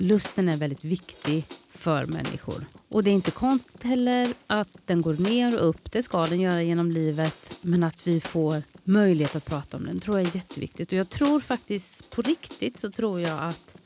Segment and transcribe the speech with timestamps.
[0.00, 2.66] lusten är väldigt viktig för människor.
[2.88, 5.92] Och det är inte konstigt heller att den går ner och upp.
[5.92, 7.58] Det ska den göra genom livet.
[7.62, 10.92] Men att vi får möjlighet att prata om den tror jag är jätteviktigt.
[10.92, 13.76] Och jag tror faktiskt på riktigt så tror jag att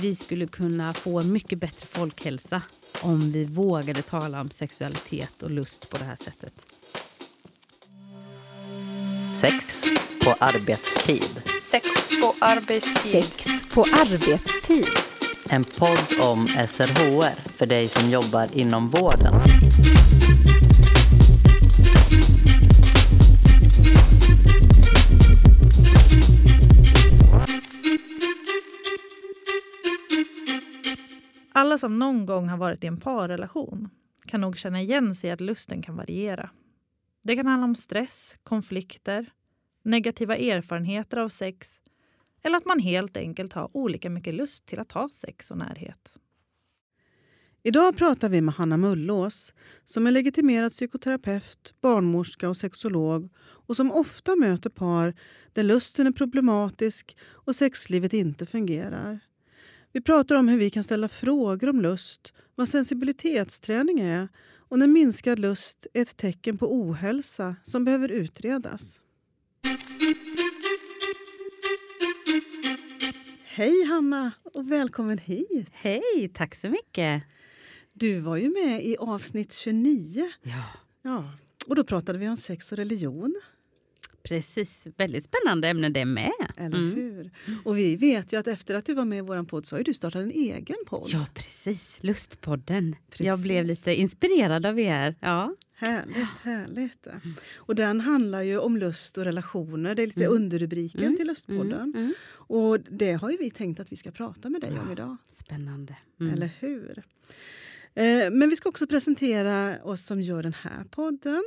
[0.00, 2.62] vi skulle kunna få en mycket bättre folkhälsa
[3.00, 6.54] om vi vågade tala om sexualitet och lust på det här sättet.
[9.40, 9.84] Sex
[10.24, 11.42] på arbetstid.
[11.62, 11.86] Sex
[12.22, 13.24] på arbetstid.
[13.24, 15.09] Sex på arbetstid.
[15.52, 19.34] En podd om SRHR för dig som jobbar inom vården.
[31.52, 33.90] Alla som någon gång har varit i en parrelation
[34.26, 36.50] kan nog känna igen sig i att lusten kan variera.
[37.22, 39.26] Det kan handla om stress, konflikter,
[39.82, 41.80] negativa erfarenheter av sex
[42.42, 46.14] eller att man helt enkelt har olika mycket lust till att ha sex och närhet.
[47.62, 53.92] Idag pratar vi med Hanna Mullås som är legitimerad psykoterapeut, barnmorska och sexolog och som
[53.92, 55.14] ofta möter par
[55.52, 59.20] där lusten är problematisk och sexlivet inte fungerar.
[59.92, 64.86] Vi pratar om hur vi kan ställa frågor om lust, vad sensibilitetsträning är och när
[64.86, 69.00] minskad lust är ett tecken på ohälsa som behöver utredas.
[73.60, 75.68] Hej Hanna och välkommen hit.
[75.72, 77.22] Hej, tack så mycket.
[77.92, 80.30] Du var ju med i avsnitt 29.
[80.42, 80.64] Ja.
[81.02, 81.32] Ja,
[81.66, 83.40] och då pratade vi om sex och religion.
[84.22, 86.32] Precis, väldigt spännande ämne det med.
[86.56, 86.94] Eller Mm.
[86.94, 87.30] hur?
[87.64, 89.82] Och vi vet ju att efter att du var med i vår podd så har
[89.82, 91.08] du startat en egen podd.
[91.12, 92.02] Ja, precis.
[92.02, 92.96] Lustpodden.
[93.10, 93.26] Precis.
[93.26, 95.14] Jag blev lite inspirerad av er.
[95.20, 95.54] Ja.
[95.80, 97.06] Härligt, härligt.
[97.56, 99.94] Och den handlar ju om lust och relationer.
[99.94, 101.72] Det är lite underrubriken till Lustpodden.
[101.72, 102.12] Mm, mm.
[102.32, 105.16] Och det har ju vi tänkt att vi ska prata med dig om idag.
[105.28, 105.96] Spännande.
[106.20, 106.32] Mm.
[106.32, 107.02] Eller hur?
[107.94, 111.44] Eh, Men vi ska också presentera oss som gör den här podden.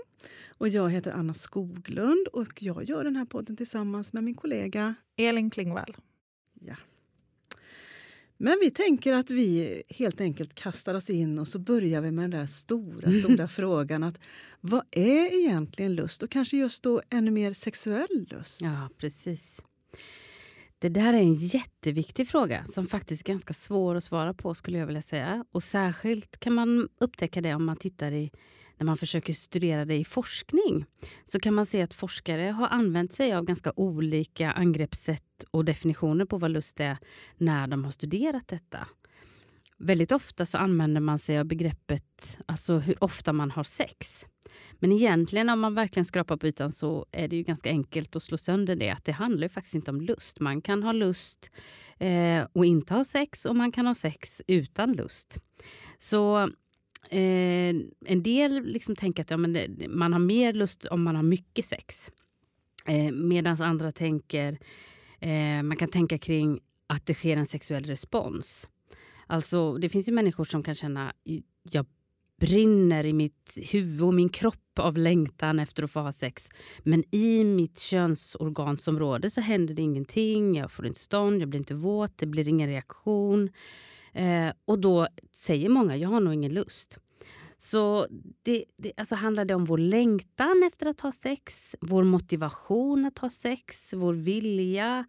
[0.57, 4.95] Och jag heter Anna Skoglund och jag gör den här podden tillsammans med min kollega
[5.17, 5.97] Elin Klingvall.
[6.59, 6.75] Ja.
[8.43, 12.23] Men vi tänker att vi helt enkelt kastar oss in och så börjar vi med
[12.23, 14.19] den där stora, stora frågan att
[14.61, 16.23] vad är egentligen lust?
[16.23, 18.61] Och kanske just då ännu mer sexuell lust.
[18.61, 19.63] Ja, precis.
[20.79, 24.77] Det där är en jätteviktig fråga som faktiskt är ganska svår att svara på skulle
[24.77, 25.45] jag vilja säga.
[25.51, 28.31] Och särskilt kan man upptäcka det om man tittar i
[28.77, 30.85] när man försöker studera det i forskning
[31.25, 36.25] så kan man se att forskare har använt sig av ganska olika angreppssätt och definitioner
[36.25, 36.97] på vad lust är
[37.37, 38.87] när de har studerat detta.
[39.77, 44.25] Väldigt ofta så använder man sig av begreppet alltså hur ofta man har sex.
[44.79, 48.23] Men egentligen om man verkligen skrapar på ytan så är det ju ganska enkelt att
[48.23, 48.89] slå sönder det.
[48.89, 50.39] Att det handlar ju faktiskt inte om lust.
[50.39, 51.51] Man kan ha lust
[51.99, 55.37] eh, och inte ha sex och man kan ha sex utan lust.
[55.97, 56.49] Så
[57.13, 57.75] eh,
[58.05, 61.23] en del liksom tänker att ja, men det, man har mer lust om man har
[61.23, 62.11] mycket sex.
[62.85, 64.59] Eh, Medan andra tänker,
[65.19, 68.67] eh, man kan tänka kring att det sker en sexuell respons.
[69.27, 71.13] Alltså, det finns ju människor som kan känna
[71.71, 71.85] jag
[72.39, 76.49] brinner i mitt huvud och min kropp av längtan efter att få ha sex.
[76.79, 80.55] Men i mitt könsorgansområde så händer det ingenting.
[80.55, 83.49] Jag får inte stånd, jag blir inte våt, det blir ingen reaktion.
[84.13, 86.99] Eh, och då säger många jag har nog ingen lust.
[87.57, 88.07] Så
[88.43, 93.19] det, det, alltså handlar det om vår längtan efter att ha sex, vår motivation att
[93.19, 95.05] ha sex, vår vilja?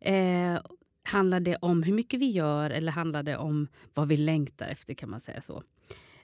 [0.00, 0.58] Eh,
[1.02, 4.94] handlar det om hur mycket vi gör eller handlar det om vad vi längtar efter?
[4.94, 5.62] kan man säga så.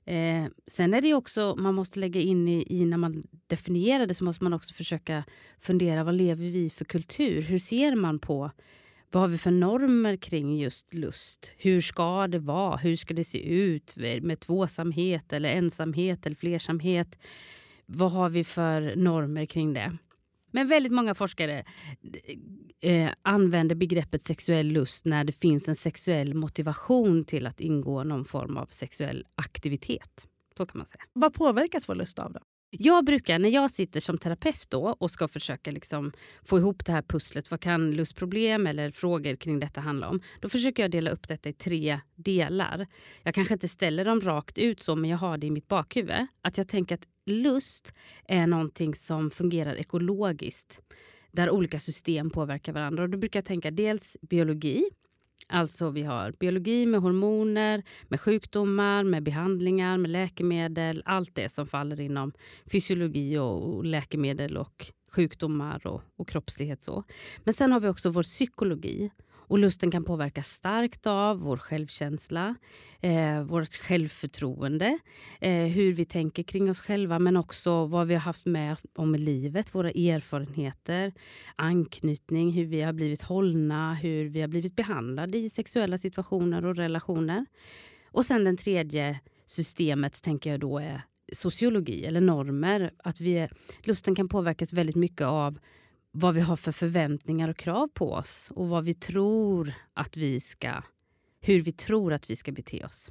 [0.04, 4.14] Eh, sen är det också, man måste lägga in i, i, när man definierar det
[4.14, 5.24] så måste man också försöka
[5.58, 7.42] fundera vad lever vi i för kultur?
[7.42, 8.50] Hur ser man på
[9.10, 11.52] vad har vi för normer kring just lust?
[11.56, 12.76] Hur ska det vara?
[12.76, 17.18] Hur ska det se ut med tvåsamhet eller ensamhet eller flersamhet?
[17.86, 19.98] Vad har vi för normer kring det?
[20.50, 21.64] Men väldigt många forskare
[22.80, 28.24] eh, använder begreppet sexuell lust när det finns en sexuell motivation till att ingå någon
[28.24, 30.26] form av sexuell aktivitet.
[30.58, 31.02] Så kan man säga.
[31.12, 32.32] Vad påverkas vår lust av?
[32.32, 32.40] då?
[32.70, 36.12] Jag brukar, när jag sitter som terapeut då och ska försöka liksom
[36.44, 40.20] få ihop det här pusslet, vad kan lustproblem eller frågor kring detta handla om?
[40.40, 42.86] Då försöker jag dela upp detta i tre delar.
[43.22, 46.26] Jag kanske inte ställer dem rakt ut så, men jag har det i mitt bakhuvud.
[46.42, 47.94] Att jag tänker att lust
[48.24, 50.80] är någonting som fungerar ekologiskt.
[51.32, 53.02] Där olika system påverkar varandra.
[53.02, 54.84] Och då brukar jag tänka dels biologi,
[55.48, 61.02] Alltså vi har biologi med hormoner, med sjukdomar, med behandlingar, med läkemedel.
[61.04, 62.32] Allt det som faller inom
[62.72, 66.82] fysiologi och, läkemedel och sjukdomar och, och kroppslighet.
[66.82, 67.04] Så.
[67.44, 69.10] Men sen har vi också vår psykologi.
[69.48, 72.54] Och lusten kan påverkas starkt av vår självkänsla,
[73.00, 74.98] eh, vårt självförtroende,
[75.40, 79.14] eh, hur vi tänker kring oss själva men också vad vi har haft med om
[79.14, 81.12] i livet, våra erfarenheter,
[81.56, 86.76] anknytning, hur vi har blivit hållna, hur vi har blivit behandlade i sexuella situationer och
[86.76, 87.46] relationer.
[88.10, 91.02] Och sen den tredje systemet tänker jag då är
[91.32, 92.92] sociologi eller normer.
[93.04, 93.48] Att vi,
[93.82, 95.58] lusten kan påverkas väldigt mycket av
[96.10, 100.40] vad vi har för förväntningar och krav på oss och vad vi tror att vi
[100.40, 100.82] ska,
[101.40, 103.10] hur vi tror att vi ska bete oss.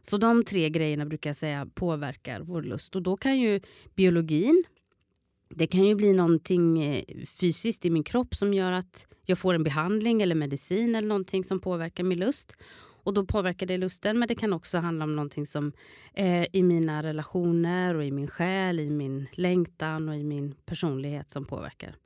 [0.00, 2.96] Så de tre grejerna brukar jag säga påverkar vår lust.
[2.96, 3.60] Och då kan ju
[3.94, 4.64] biologin,
[5.48, 9.54] det kan ju bli någonting eh, fysiskt i min kropp som gör att jag får
[9.54, 12.56] en behandling eller medicin eller någonting som påverkar min lust.
[13.04, 15.72] Och då påverkar det lusten men det kan också handla om någonting som
[16.14, 21.28] eh, i mina relationer och i min själ, i min längtan och i min personlighet
[21.28, 21.96] som påverkar.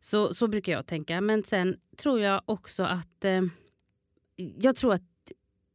[0.00, 1.20] Så, så brukar jag tänka.
[1.20, 3.24] Men sen tror jag också att...
[3.24, 3.42] Eh,
[4.36, 5.02] jag tror att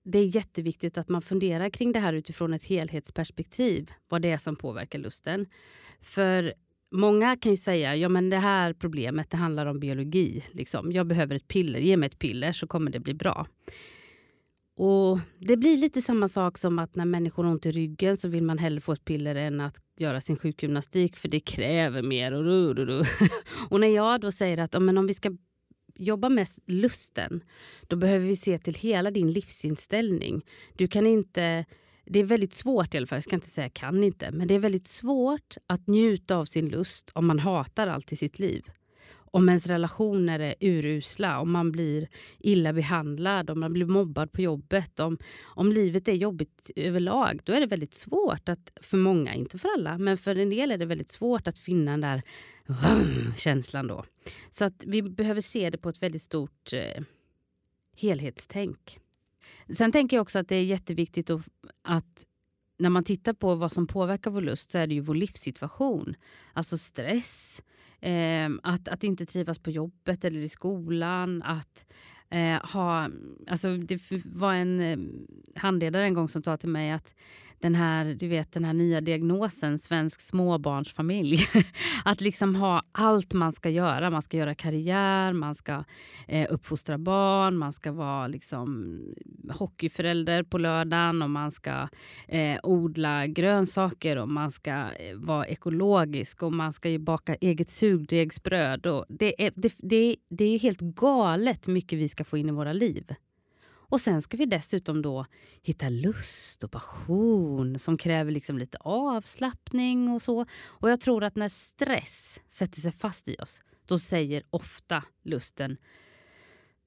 [0.04, 3.92] det är jätteviktigt att man funderar kring det här utifrån ett helhetsperspektiv.
[4.10, 5.46] Vad det är som påverkar lusten.
[6.02, 6.54] För
[6.92, 10.44] många kan ju säga ja men det här problemet det handlar om biologi.
[10.52, 10.92] Liksom.
[10.92, 11.80] Jag behöver ett piller.
[11.80, 13.48] Ge mig ett piller så kommer det bli bra.
[14.76, 18.28] Och Det blir lite samma sak som att när människor har ont i ryggen så
[18.30, 22.32] vill man hellre få ett piller än att göra sin sjukgymnastik för det kräver mer.
[22.32, 23.04] Och, ru, ru, ru.
[23.70, 25.38] och när jag då säger att men om vi ska
[25.96, 27.44] jobba med lusten
[27.88, 30.46] då behöver vi se till hela din livsinställning.
[30.76, 31.66] Du kan inte
[32.06, 34.54] det är väldigt svårt i alla fall, jag ska inte säga kan inte, men det
[34.54, 38.66] är väldigt svårt att njuta av sin lust om man hatar allt i sitt liv
[39.32, 42.08] om ens relationer är urusla, om man blir
[42.40, 47.54] illa behandlad, om man blir mobbad på jobbet, om, om livet är jobbigt överlag, då
[47.54, 50.78] är det väldigt svårt att, för många, inte för alla, men för en del är
[50.78, 52.22] det väldigt svårt att finna den där
[53.36, 54.06] känslan då.
[54.50, 57.04] Så att vi behöver se det på ett väldigt stort eh,
[57.98, 59.00] helhetstänk.
[59.78, 61.48] Sen tänker jag också att det är jätteviktigt att,
[61.82, 62.26] att
[62.80, 66.16] när man tittar på vad som påverkar vår lust så är det ju vår livssituation.
[66.54, 67.62] Alltså stress,
[68.02, 71.44] eh, att, att inte trivas på jobbet eller i skolan.
[71.44, 71.86] Att
[72.30, 73.10] eh, ha,
[73.48, 74.98] alltså det var en eh,
[75.56, 77.16] handledare en gång som sa till mig att
[77.62, 81.38] den här, du vet, den här nya diagnosen, svensk småbarnsfamilj.
[82.06, 84.10] att liksom ha allt man ska göra.
[84.10, 85.84] Man ska göra karriär, man ska
[86.28, 89.00] eh, uppfostra barn, man ska vara liksom,
[89.50, 91.88] hockeyförälder på lördagen och man ska
[92.28, 97.70] eh, odla grönsaker och man ska eh, vara ekologisk och man ska ju baka eget
[97.70, 98.86] surdegsbröd.
[98.86, 102.52] Och det, är, det, det, det är helt galet mycket vi ska få in i
[102.52, 103.06] våra liv.
[103.92, 105.26] Och sen ska vi dessutom då
[105.62, 110.46] hitta lust och passion som kräver liksom lite avslappning och så.
[110.66, 115.78] Och jag tror att när stress sätter sig fast i oss, då säger ofta lusten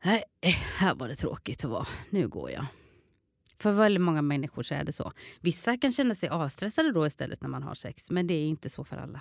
[0.05, 0.25] Nej,
[0.77, 1.87] här var det tråkigt att vara.
[2.11, 2.67] Nu går jag.
[3.59, 5.13] För väldigt många människor så är det så.
[5.41, 8.71] Vissa kan känna sig avstressade då istället när man har sex, men det är inte
[8.71, 9.21] så för alla.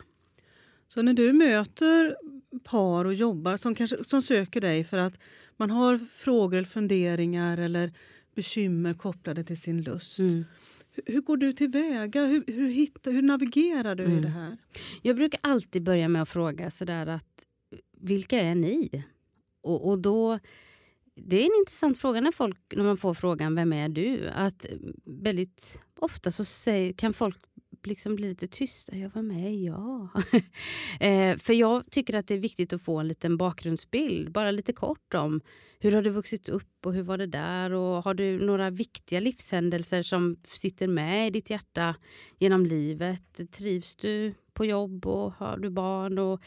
[0.88, 2.18] Så när du möter
[2.64, 5.20] par och jobbar som, kanske, som söker dig för att
[5.58, 7.94] man har frågor, eller funderingar eller
[8.36, 10.20] bekymmer kopplade till sin lust.
[10.20, 10.46] Mm.
[10.92, 12.26] Hur, hur, går du tillväga?
[12.26, 14.18] Hur, hur, hittar, hur navigerar du mm.
[14.18, 14.58] i det här?
[15.02, 17.48] Jag brukar alltid börja med att fråga sådär att
[17.98, 19.04] vilka är ni?
[19.62, 20.40] Och, och då
[21.16, 24.30] det är en intressant fråga när, folk, när man får frågan vem är du?
[24.30, 24.66] Att
[25.06, 27.38] väldigt ofta så säger, kan folk
[27.84, 28.96] Typ liksom bli lite tysta.
[28.96, 30.10] Jag var med, ja.
[31.00, 34.74] eh, för jag tycker att det är viktigt att få en liten bakgrundsbild, bara lite
[34.74, 35.42] kort om
[35.80, 39.20] hur har du vuxit upp och hur var det där och har du några viktiga
[39.20, 41.96] livshändelser som sitter med i ditt hjärta
[42.40, 43.52] genom livet?
[43.52, 46.20] Trivs du på jobb och har du barn?
[46.20, 46.42] och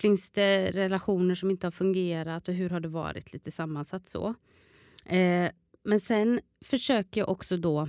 [0.00, 3.32] Finns det relationer som inte har fungerat och hur har det varit?
[3.32, 4.34] Lite sammansatt så.
[5.04, 5.50] Eh,
[5.84, 7.88] men sen försöker jag också då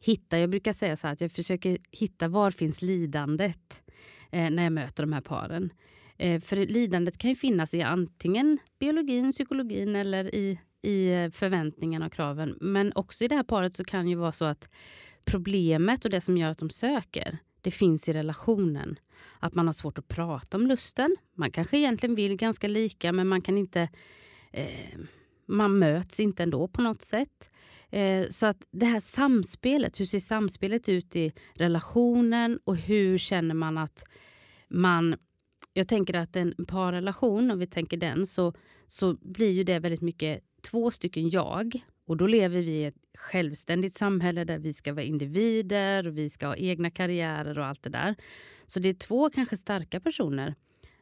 [0.00, 3.82] hitta, jag brukar säga så att jag försöker hitta var finns lidandet
[4.30, 5.72] eh, när jag möter de här paren.
[6.18, 12.06] Eh, för lidandet kan ju finnas i antingen biologin, psykologin eller i, i eh, förväntningarna
[12.06, 12.58] och kraven.
[12.60, 14.68] Men också i det här paret så kan ju vara så att
[15.24, 18.98] problemet och det som gör att de söker, det finns i relationen.
[19.40, 21.16] Att man har svårt att prata om lusten.
[21.34, 23.88] Man kanske egentligen vill ganska lika men man kan inte
[24.52, 24.98] eh,
[25.46, 27.50] man möts inte ändå på något sätt.
[27.90, 33.54] Eh, så att det här samspelet, hur ser samspelet ut i relationen och hur känner
[33.54, 34.04] man att
[34.68, 35.16] man...
[35.72, 38.52] Jag tänker att en parrelation, om vi tänker den, så,
[38.86, 41.80] så blir ju det väldigt mycket två stycken jag.
[42.06, 46.30] Och då lever vi i ett självständigt samhälle där vi ska vara individer och vi
[46.30, 48.14] ska ha egna karriärer och allt det där.
[48.66, 50.54] Så det är två kanske starka personer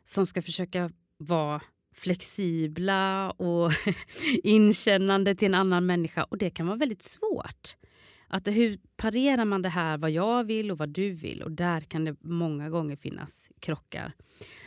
[0.04, 1.62] som ska försöka vara
[1.94, 3.72] flexibla och
[4.42, 6.24] inkännande till en annan människa.
[6.24, 7.76] Och det kan vara väldigt svårt.
[8.28, 11.42] Att hur parerar man det här vad jag vill och vad du vill?
[11.42, 14.12] Och där kan det många gånger finnas krockar.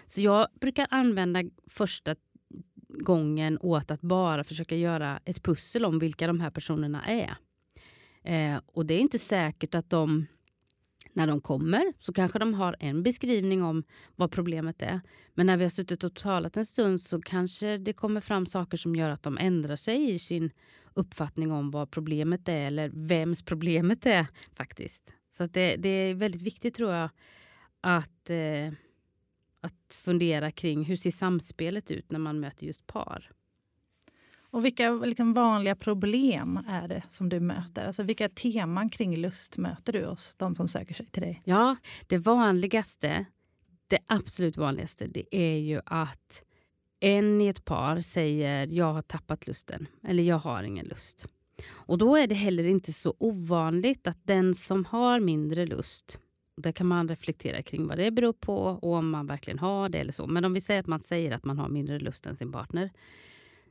[0.06, 2.16] Så jag brukar använda första
[2.90, 7.38] gången åt att bara försöka göra ett pussel om vilka de här personerna är.
[8.24, 10.26] Eh, och det är inte säkert att de
[11.18, 13.84] när de kommer så kanske de har en beskrivning om
[14.16, 15.02] vad problemet är.
[15.34, 18.78] Men när vi har suttit och talat en stund så kanske det kommer fram saker
[18.78, 20.52] som gör att de ändrar sig i sin
[20.94, 25.14] uppfattning om vad problemet är eller vems problemet är faktiskt.
[25.30, 27.10] Så det, det, är väldigt viktigt tror jag
[27.82, 28.74] att, eh,
[29.62, 33.32] att fundera kring hur ser samspelet ut när man möter just par.
[34.52, 37.86] Och vilka liksom, vanliga problem är det som du möter?
[37.86, 41.42] Alltså, vilka teman kring lust möter du hos de som söker sig till dig?
[41.46, 41.76] Ja,
[42.08, 43.26] det vanligaste,
[43.88, 46.44] det absolut vanligaste, det är ju att
[47.00, 51.28] en i ett par säger jag har tappat lusten eller jag har ingen lust.
[51.70, 56.20] Och då är det heller inte så ovanligt att den som har mindre lust
[56.58, 59.98] där kan man reflektera kring vad det beror på och om man verkligen har det
[59.98, 60.28] eller så.
[60.28, 62.90] Men om vi säger att man säger att man har mindre lust än sin partner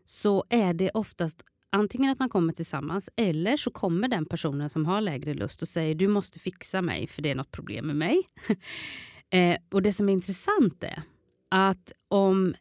[0.09, 4.87] så är det oftast antingen att man kommer tillsammans eller så kommer den personen som
[4.87, 7.97] har lägre lust och säger du måste fixa mig för det är något problem med
[7.97, 8.23] mig.
[9.31, 11.03] eh, och Det som är intressant är
[11.49, 12.55] att om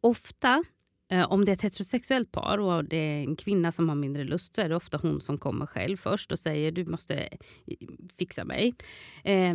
[0.00, 0.64] ofta
[1.10, 4.24] eh, om det är ett heterosexuellt par och det är en kvinna som har mindre
[4.24, 7.38] lust så är det ofta hon som kommer själv först och säger du måste eh,
[8.18, 8.74] fixa mig.
[9.24, 9.54] Eh,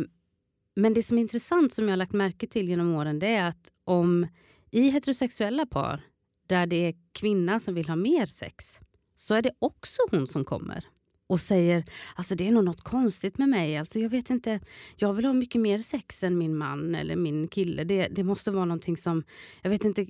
[0.76, 3.48] men det som är intressant som jag har lagt märke till genom åren det är
[3.48, 4.26] att om
[4.72, 6.00] i heterosexuella par
[6.48, 8.80] där det är kvinnan som vill ha mer sex
[9.16, 10.84] så är det också hon som kommer
[11.32, 13.76] och säger alltså det är nog något konstigt med mig.
[13.76, 14.60] Alltså jag vet inte,
[14.96, 17.84] jag vill ha mycket mer sex än min man eller min kille.
[17.84, 19.24] Det, det måste vara någonting som,
[19.62, 20.06] jag vet inte,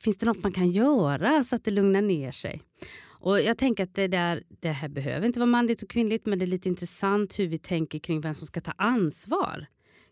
[0.00, 2.62] finns det något man kan göra så att det lugnar ner sig?
[3.04, 6.38] Och jag tänker att det, där, det här behöver inte vara manligt och kvinnligt men
[6.38, 9.66] det är lite intressant hur vi tänker kring vem som ska ta ansvar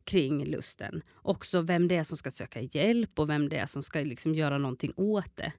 [0.04, 1.02] kring lusten.
[1.14, 4.34] Också vem det är som ska söka hjälp och vem det är som ska liksom
[4.34, 5.52] göra någonting åt det.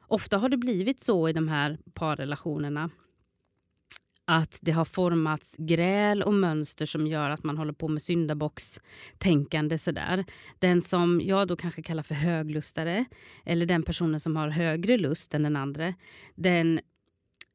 [0.00, 2.90] Ofta har det blivit så i de här parrelationerna
[4.30, 9.78] att det har formats gräl och mönster som gör att man håller på med syndabockstänkande.
[9.78, 10.24] Sådär.
[10.58, 13.04] Den som jag då kanske kallar för höglustare
[13.44, 15.94] eller den personen som har högre lust än den andra
[16.34, 16.80] den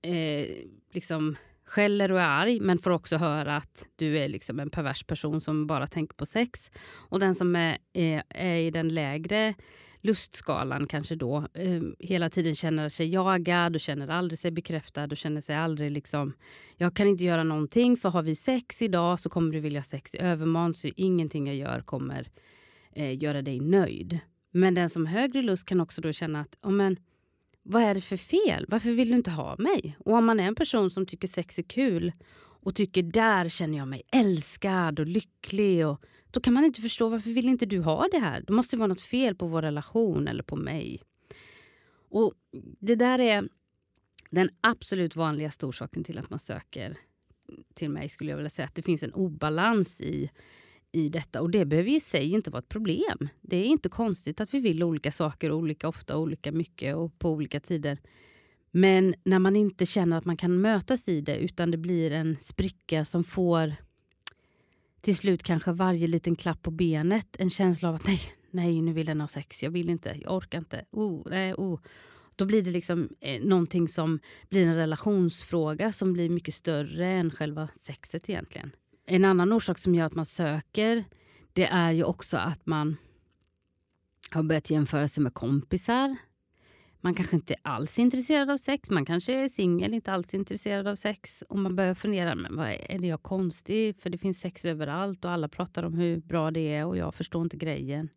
[0.01, 0.47] eh,
[0.91, 5.03] liksom skäller och är arg men får också höra att du är liksom en pervers
[5.03, 6.71] person som bara tänker på sex.
[7.09, 9.53] Och den som är, är, är i den lägre
[10.01, 15.17] lustskalan kanske då eh, hela tiden känner sig jagad och känner aldrig sig bekräftad och
[15.17, 16.33] känner sig aldrig liksom
[16.77, 19.83] jag kan inte göra någonting för har vi sex idag så kommer du vilja ha
[19.83, 22.29] sex i övermån så ingenting jag gör kommer
[22.95, 24.19] eh, göra dig nöjd.
[24.51, 26.97] Men den som har högre lust kan också då känna att oh, men,
[27.63, 28.65] vad är det för fel?
[28.67, 29.97] Varför vill du inte ha mig?
[29.99, 33.77] Och om man är en person som tycker sex är kul och tycker där känner
[33.77, 36.01] jag mig älskad och lycklig och
[36.31, 38.43] då kan man inte förstå varför vill inte du ha det här?
[38.47, 41.01] Det måste vara något fel på vår relation eller på mig.
[42.09, 42.33] Och
[42.79, 43.49] Det där är
[44.29, 46.97] den absolut vanligaste orsaken till att man söker
[47.73, 48.09] till mig.
[48.09, 48.65] skulle jag vilja säga.
[48.65, 50.29] Att det finns en obalans i,
[50.93, 51.41] i detta.
[51.41, 53.29] Och Det behöver i sig inte vara ett problem.
[53.41, 57.29] Det är inte konstigt att vi vill olika saker olika ofta, olika mycket och på
[57.29, 57.97] olika tider.
[58.71, 62.37] Men när man inte känner att man kan mötas i det utan det blir en
[62.39, 63.75] spricka som får
[65.01, 68.19] till slut kanske varje liten klapp på benet en känsla av att nej,
[68.51, 70.85] nej nu vill den ha sex, jag vill inte, jag orkar inte.
[70.91, 71.79] Oh, nej, oh.
[72.35, 74.19] Då blir det liksom eh, någonting som
[74.49, 78.71] blir en relationsfråga som blir mycket större än själva sexet egentligen.
[79.05, 81.05] En annan orsak som gör att man söker
[81.53, 82.97] det är ju också att man
[84.31, 86.17] har börjat jämföra sig med kompisar
[87.03, 88.89] man kanske inte alls är intresserad av sex.
[88.89, 91.43] Man kanske är singel, inte alls intresserad av sex.
[91.49, 94.01] Och man börjar fundera, men vad är det jag konstig?
[94.01, 97.15] För det finns sex överallt och alla pratar om hur bra det är och jag
[97.15, 98.09] förstår inte grejen.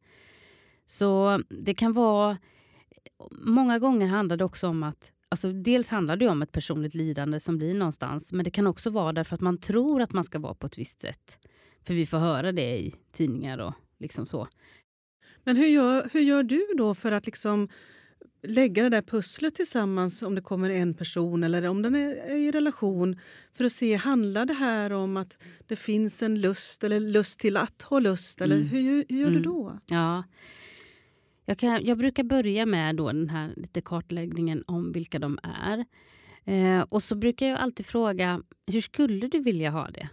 [0.85, 2.39] Så det kan vara...
[3.31, 7.41] Många gånger handlar det också om att Alltså dels handlar det om ett personligt lidande
[7.41, 10.39] som blir någonstans men det kan också vara därför att man tror att man ska
[10.39, 11.39] vara på ett visst sätt.
[11.87, 14.49] För vi får höra det i tidningar och liksom så.
[15.45, 17.69] Men hur gör, hur gör du då för att liksom
[18.43, 22.51] lägga det där pusslet tillsammans om det kommer en person eller om den är i
[22.51, 23.21] relation
[23.53, 27.57] för att se, handlar det här om att det finns en lust eller lust till
[27.57, 28.41] att ha lust?
[28.41, 28.69] Eller mm.
[28.69, 29.43] hur, hur, gör mm.
[29.43, 29.79] du då?
[29.91, 30.25] Ja.
[31.49, 35.85] Jag, kan, jag brukar börja med då den här lite kartläggningen om vilka de är.
[36.45, 40.09] Eh, och så brukar jag alltid fråga, hur skulle du vilja ha det?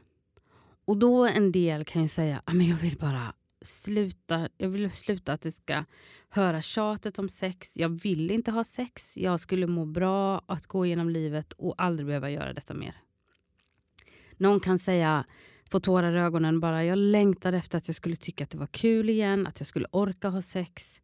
[0.86, 4.92] Och då en del kan ju säga, ah, men jag vill bara sluta, jag vill
[4.92, 5.84] sluta att det ska
[6.30, 7.78] höra tjatet om sex.
[7.78, 9.18] Jag vill inte ha sex.
[9.18, 12.96] Jag skulle må bra att gå igenom livet och aldrig behöva göra detta mer.
[14.38, 15.26] Någon kan säga,
[15.72, 18.68] få tårar i ögonen bara, jag längtar efter att jag skulle tycka att det var
[18.68, 21.02] kul igen, att jag skulle orka ha sex.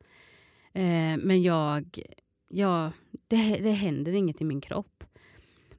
[0.74, 2.00] Eh, men jag,
[2.48, 2.92] jag
[3.28, 5.04] det, det händer inget i min kropp.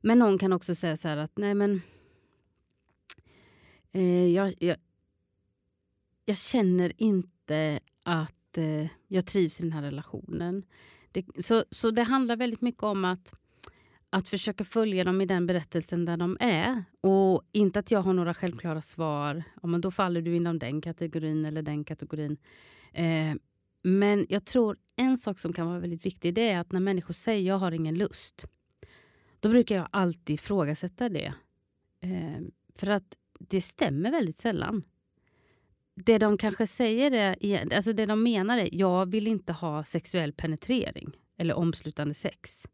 [0.00, 1.82] Men någon kan också säga så här att nej men
[3.92, 4.76] eh, jag, jag,
[6.24, 10.62] jag känner inte att eh, jag trivs i den här relationen.
[11.12, 13.34] Det, så, så det handlar väldigt mycket om att,
[14.10, 16.84] att försöka följa dem i den berättelsen där de är.
[17.00, 19.42] Och inte att jag har några självklara svar.
[19.62, 22.36] Ja, men då faller du inom den kategorin eller den kategorin.
[22.92, 23.34] Eh,
[23.82, 27.14] men jag tror en sak som kan vara väldigt viktig det är att när människor
[27.14, 28.46] säger jag har ingen lust.
[29.40, 31.34] Då brukar jag alltid ifrågasätta det.
[32.00, 32.40] Eh,
[32.74, 34.82] för att det stämmer väldigt sällan.
[35.94, 40.32] Det de kanske säger är, alltså det de menar är jag vill inte ha sexuell
[40.32, 42.66] penetrering eller omslutande sex.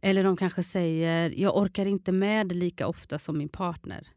[0.00, 4.08] Eller de kanske säger jag orkar inte med det lika ofta som min partner.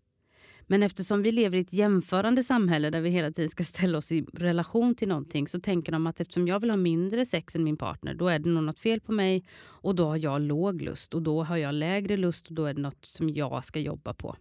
[0.68, 4.12] Men eftersom vi lever i ett jämförande samhälle där vi hela tiden ska ställa oss
[4.12, 7.63] i relation till någonting så tänker de att eftersom jag vill ha mindre sex än
[7.63, 10.82] min partner då är det nog något fel på mig och då har jag låg
[10.82, 13.80] lust och då har jag lägre lust och då är det något som jag ska
[13.80, 14.36] jobba på.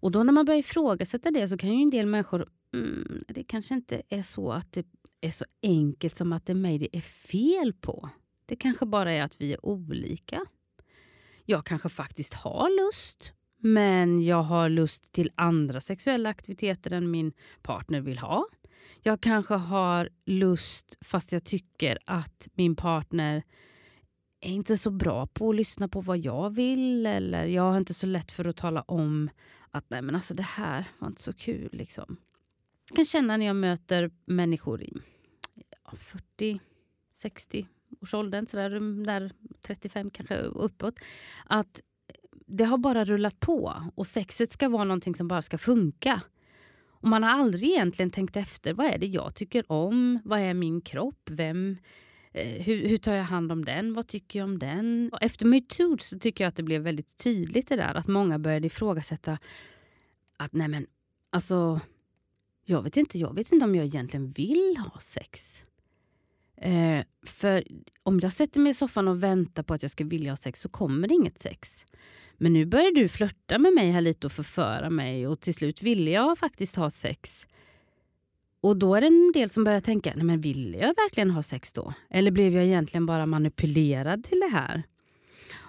[0.00, 3.44] Och då när man börjar ifrågasätta det så kan ju en del människor, mm, det
[3.44, 4.86] kanske inte är så att det
[5.20, 8.08] är så enkelt som att det är mig det är fel på.
[8.46, 10.40] Det kanske bara är att vi är olika.
[11.44, 13.32] Jag kanske faktiskt har lust
[13.66, 18.46] men jag har lust till andra sexuella aktiviteter än min partner vill ha.
[19.02, 23.42] Jag kanske har lust fast jag tycker att min partner
[24.40, 27.94] är inte så bra på att lyssna på vad jag vill eller jag har inte
[27.94, 29.30] så lätt för att tala om
[29.70, 31.68] att nej men alltså det här var inte så kul.
[31.72, 32.16] Liksom.
[32.90, 34.92] Jag kan känna när jag möter människor i
[35.84, 36.60] ja, 40,
[37.14, 37.68] 60
[38.00, 41.00] årsåldern, sådär, där 35 kanske uppåt,
[41.46, 41.80] att
[42.56, 46.20] det har bara rullat på och sexet ska vara någonting som bara ska funka.
[46.88, 48.74] Och man har aldrig egentligen tänkt efter.
[48.74, 50.18] Vad är det jag tycker om?
[50.24, 51.30] Vad är min kropp?
[51.30, 51.76] Vem,
[52.32, 53.94] eh, hur, hur, tar jag hand om den?
[53.94, 55.10] Vad tycker jag om den?
[55.12, 58.38] Och efter metoo så tycker jag att det blev väldigt tydligt det där att många
[58.38, 59.38] började ifrågasätta
[60.36, 60.86] att nej men
[61.30, 61.80] alltså
[62.64, 65.64] jag vet inte, jag vet inte om jag egentligen vill ha sex.
[66.56, 67.64] Eh, för
[68.02, 70.60] om jag sätter mig i soffan och väntar på att jag ska vilja ha sex
[70.60, 71.86] så kommer det inget sex.
[72.36, 75.82] Men nu börjar du flörta med mig här lite och förföra mig och till slut
[75.82, 77.46] ville jag faktiskt ha sex.
[78.60, 81.42] Och då är det en del som börjar tänka, nej men vill jag verkligen ha
[81.42, 81.94] sex då?
[82.10, 84.82] Eller blev jag egentligen bara manipulerad till det här?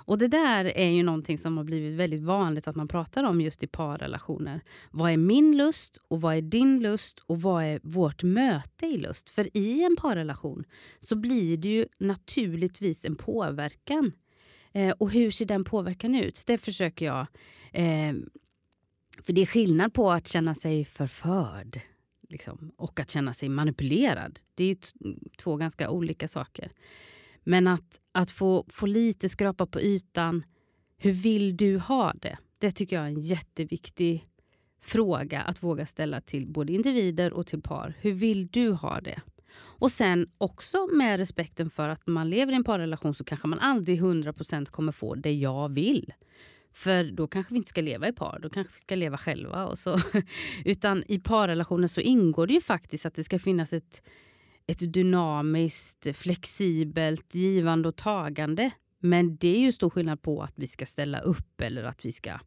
[0.08, 3.42] Och det där är ju någonting som har blivit väldigt vanligt att man pratar om
[3.42, 4.62] just i parrelationer.
[4.92, 8.98] Vad är min lust och vad är din lust och vad är vårt möte i
[8.98, 9.30] lust?
[9.30, 10.64] För i en parrelation
[11.00, 14.12] så blir det ju naturligtvis en påverkan
[14.76, 16.44] Eh, och hur ser den påverkan ut?
[16.48, 17.28] Det försöker jag.
[17.72, 18.14] Eh,
[19.22, 21.82] för det är skillnad på att känna sig förförd
[22.30, 24.40] liksom, och att känna sig manipulerad.
[24.56, 24.78] Det är
[25.38, 26.72] två ganska olika saker.
[27.44, 30.44] Men att, att få, få lite skrapa på ytan.
[30.98, 32.38] Hur vill du ha det?
[32.58, 34.26] Det tycker jag är en jätteviktig
[34.82, 37.94] fråga att våga ställa till både individer och till par.
[38.00, 39.22] Hur vill du ha det?
[39.58, 43.60] Och sen också med respekten för att man lever i en parrelation så kanske man
[43.60, 46.14] aldrig 100% kommer få det jag vill.
[46.74, 49.66] För då kanske vi inte ska leva i par, då kanske vi ska leva själva.
[49.66, 50.00] Och så.
[50.66, 54.02] Utan i parrelationer så ingår det ju faktiskt att det ska finnas ett,
[54.68, 58.72] ett dynamiskt, flexibelt givande och tagande.
[59.00, 62.12] Men det är ju stor skillnad på att vi ska ställa upp eller att vi
[62.12, 62.40] ska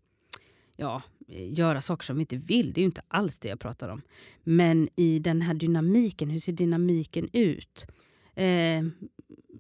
[0.77, 2.73] ja, göra saker som vi inte vill.
[2.73, 4.03] Det är ju inte alls det jag pratar om.
[4.45, 7.87] Men i den här dynamiken, hur ser dynamiken ut?
[8.35, 8.85] Eh,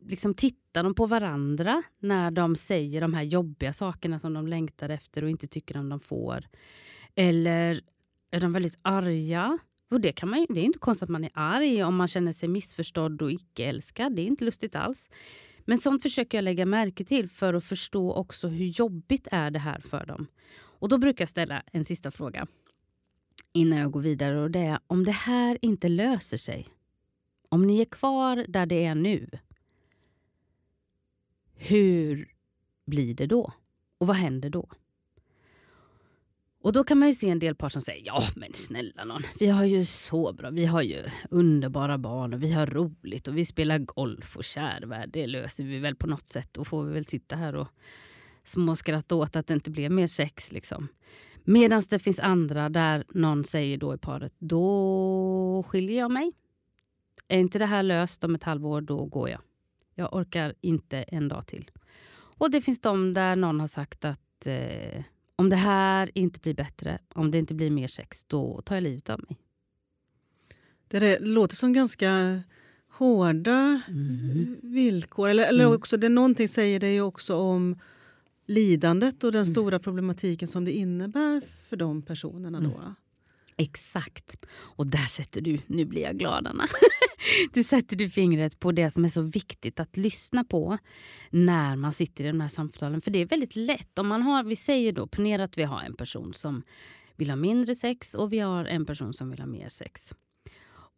[0.06, 4.88] liksom tittar de på varandra när de säger de här jobbiga sakerna som de längtar
[4.88, 6.44] efter och inte tycker om de får?
[7.14, 7.80] Eller
[8.30, 9.58] är de väldigt arga?
[9.90, 12.32] Och det, kan man, det är inte konstigt att man är arg om man känner
[12.32, 14.16] sig missförstådd och icke-älskad.
[14.16, 15.10] Det är inte lustigt alls.
[15.64, 19.58] Men sånt försöker jag lägga märke till för att förstå också hur jobbigt är det
[19.58, 20.26] här för dem.
[20.78, 22.46] Och Då brukar jag ställa en sista fråga
[23.52, 24.40] innan jag går vidare.
[24.40, 26.68] Och det är Om det här inte löser sig,
[27.48, 29.28] om ni är kvar där det är nu
[31.58, 32.28] hur
[32.86, 33.52] blir det då?
[33.98, 34.68] Och vad händer då?
[36.60, 39.22] Och då kan man ju se en del par som säger ja men snälla någon,
[39.38, 43.36] vi har ju så bra, vi har ju underbara barn och vi har roligt och
[43.36, 46.48] vi spelar golf och kärvärd, det löser vi väl på något sätt.
[46.52, 47.68] Då får vi väl sitta här och
[48.48, 50.52] småskratta åt att det inte blev mer sex.
[50.52, 50.88] Liksom.
[51.44, 56.32] Medan det finns andra där någon säger då i paret, då skiljer jag mig.
[57.28, 59.40] Är inte det här löst om ett halvår, då går jag.
[59.94, 61.70] Jag orkar inte en dag till.
[62.38, 65.02] Och det finns de där någon har sagt att eh,
[65.36, 68.82] om det här inte blir bättre, om det inte blir mer sex, då tar jag
[68.82, 69.36] livet av mig.
[70.88, 72.42] Det, det låter som ganska
[72.90, 74.56] hårda Mm.
[74.62, 75.28] villkor.
[75.28, 75.76] Eller, eller Mm.
[75.76, 77.78] också, det någonting säger det ju också om
[78.48, 79.54] lidandet och den Mm.
[79.54, 82.60] stora problematiken som det innebär för de personerna.
[82.60, 82.78] Då.
[82.78, 82.94] Mm.
[83.56, 84.36] Exakt.
[84.58, 86.64] Och där sätter du, nu blir jag glad Anna.
[87.52, 90.78] Du sätter du fingret på det som är så viktigt att lyssna på
[91.30, 93.00] när man sitter i de här samtalen.
[93.00, 93.98] För det är väldigt lätt.
[93.98, 96.62] om man har, Vi säger då, ponera att vi har en person som
[97.16, 100.14] vill ha mindre sex och vi har en person som vill ha mer sex.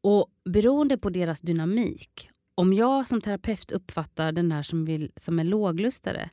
[0.03, 5.39] Och beroende på deras dynamik, om jag som terapeut uppfattar den här som, vill, som
[5.39, 6.31] är låglustare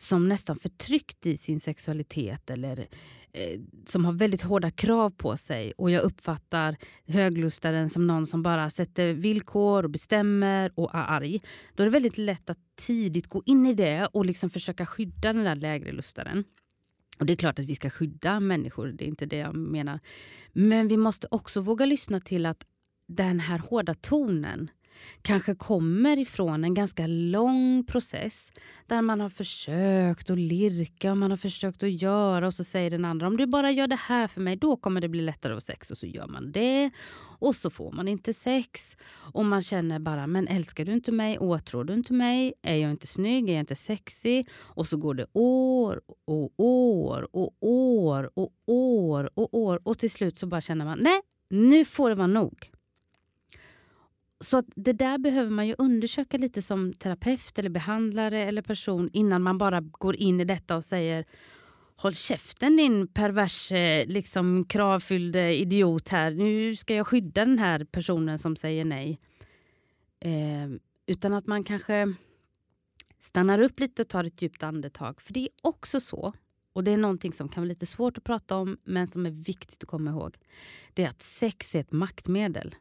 [0.00, 2.88] som nästan förtryckt i sin sexualitet eller
[3.32, 8.42] eh, som har väldigt hårda krav på sig och jag uppfattar höglustaren som någon som
[8.42, 11.40] bara sätter villkor och bestämmer och är arg.
[11.74, 15.32] Då är det väldigt lätt att tidigt gå in i det och liksom försöka skydda
[15.32, 16.44] den där lägre lustaren.
[17.18, 20.00] Och Det är klart att vi ska skydda människor, det är inte det jag menar.
[20.52, 22.66] Men vi måste också våga lyssna till att
[23.06, 24.70] den här hårda tonen
[25.22, 28.52] kanske kommer ifrån en ganska lång process
[28.86, 32.90] där man har försökt att lirka och man har försökt att göra och så säger
[32.90, 35.52] den andra om du bara gör det här för mig då kommer det bli lättare
[35.52, 35.90] att ha sex.
[35.90, 36.90] Och så gör man det.
[37.40, 38.96] Och så får man inte sex.
[39.32, 42.90] Och man känner bara men älskar du inte mig, åtrår du inte mig, är jag
[42.90, 48.30] inte snygg, är jag inte sexig och så går det år och år och år
[48.34, 49.80] och år och år.
[49.84, 52.70] Och till slut så bara känner man nej nu får det vara nog.
[54.40, 59.10] Så att det där behöver man ju undersöka lite som terapeut eller behandlare eller person
[59.12, 61.24] innan man bara går in i detta och säger
[62.00, 63.70] Håll käften din pervers,
[64.06, 66.30] liksom kravfyllde idiot här.
[66.30, 69.18] Nu ska jag skydda den här personen som säger nej.
[70.20, 70.68] Eh,
[71.06, 72.06] utan att man kanske
[73.20, 75.20] stannar upp lite och tar ett djupt andetag.
[75.20, 76.32] För det är också så,
[76.72, 79.30] och det är någonting som kan vara lite svårt att prata om men som är
[79.30, 80.36] viktigt att komma ihåg.
[80.94, 82.74] Det är att sex är ett maktmedel.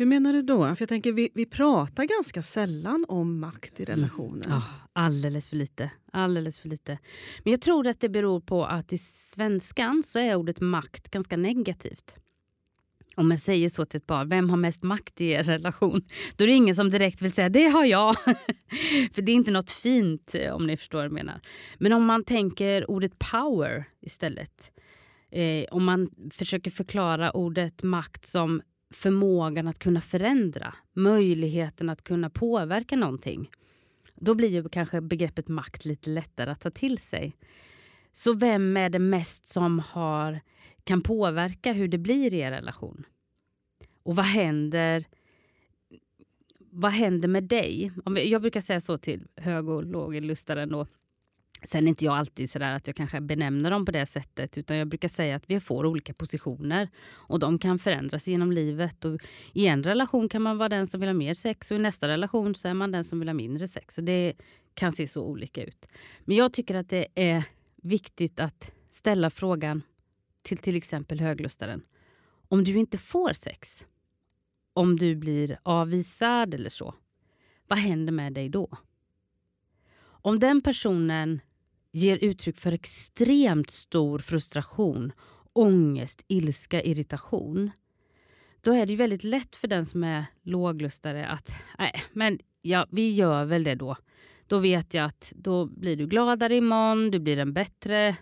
[0.00, 0.62] Hur menar du då?
[0.62, 4.42] För jag tänker, vi, vi pratar ganska sällan om makt i relationen.
[4.48, 5.90] Ja, alldeles för lite.
[6.12, 6.98] Alldeles för lite.
[7.44, 11.36] Men jag tror att det beror på att i svenskan så är ordet makt ganska
[11.36, 12.18] negativt.
[13.16, 16.02] Om man säger så till ett par, vem har mest makt i er relation?
[16.36, 18.16] Då är det ingen som direkt vill säga det har jag.
[19.12, 21.40] För det är inte något fint eh, om ni förstår vad jag menar.
[21.78, 24.72] Men om man tänker ordet power istället.
[25.32, 28.62] Eh, om man försöker förklara ordet makt som
[28.94, 33.50] förmågan att kunna förändra, möjligheten att kunna påverka någonting.
[34.14, 37.36] Då blir ju kanske begreppet makt lite lättare att ta till sig.
[38.12, 40.40] Så vem är det mest som har,
[40.84, 43.06] kan påverka hur det blir i er relation?
[44.02, 45.04] Och vad händer,
[46.70, 47.92] vad händer med dig?
[48.04, 50.86] Jag brukar säga så till hög och låg lustaren Då.
[51.64, 54.76] Sen är inte jag alltid sådär att jag kanske benämner dem på det sättet utan
[54.76, 59.04] jag brukar säga att vi får olika positioner och de kan förändras genom livet.
[59.04, 59.20] Och
[59.52, 62.08] I en relation kan man vara den som vill ha mer sex och i nästa
[62.08, 63.98] relation så är man den som vill ha mindre sex.
[63.98, 64.34] Och det
[64.74, 65.86] kan se så olika ut.
[66.24, 67.44] Men jag tycker att det är
[67.82, 69.82] viktigt att ställa frågan
[70.42, 71.82] till till exempel höglustaren.
[72.48, 73.86] Om du inte får sex,
[74.72, 76.94] om du blir avvisad eller så,
[77.68, 78.68] vad händer med dig då?
[80.02, 81.40] Om den personen
[81.92, 85.12] ger uttryck för extremt stor frustration,
[85.52, 87.70] ångest, ilska, irritation
[88.62, 92.86] då är det ju väldigt lätt för den som är låglustare att nej, men ja,
[92.90, 93.96] vi gör väl det då.
[94.46, 98.16] Då vet jag att då blir du gladare imorgon, du blir en bättre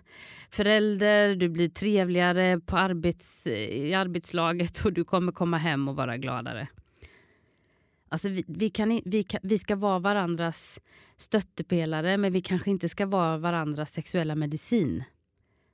[0.49, 6.17] förälder, du blir trevligare på arbets, i arbetslaget och du kommer komma hem och vara
[6.17, 6.67] gladare.
[8.09, 10.81] Alltså vi, vi, kan, vi, kan, vi ska vara varandras
[11.17, 15.03] stöttepelare men vi kanske inte ska vara varandras sexuella medicin.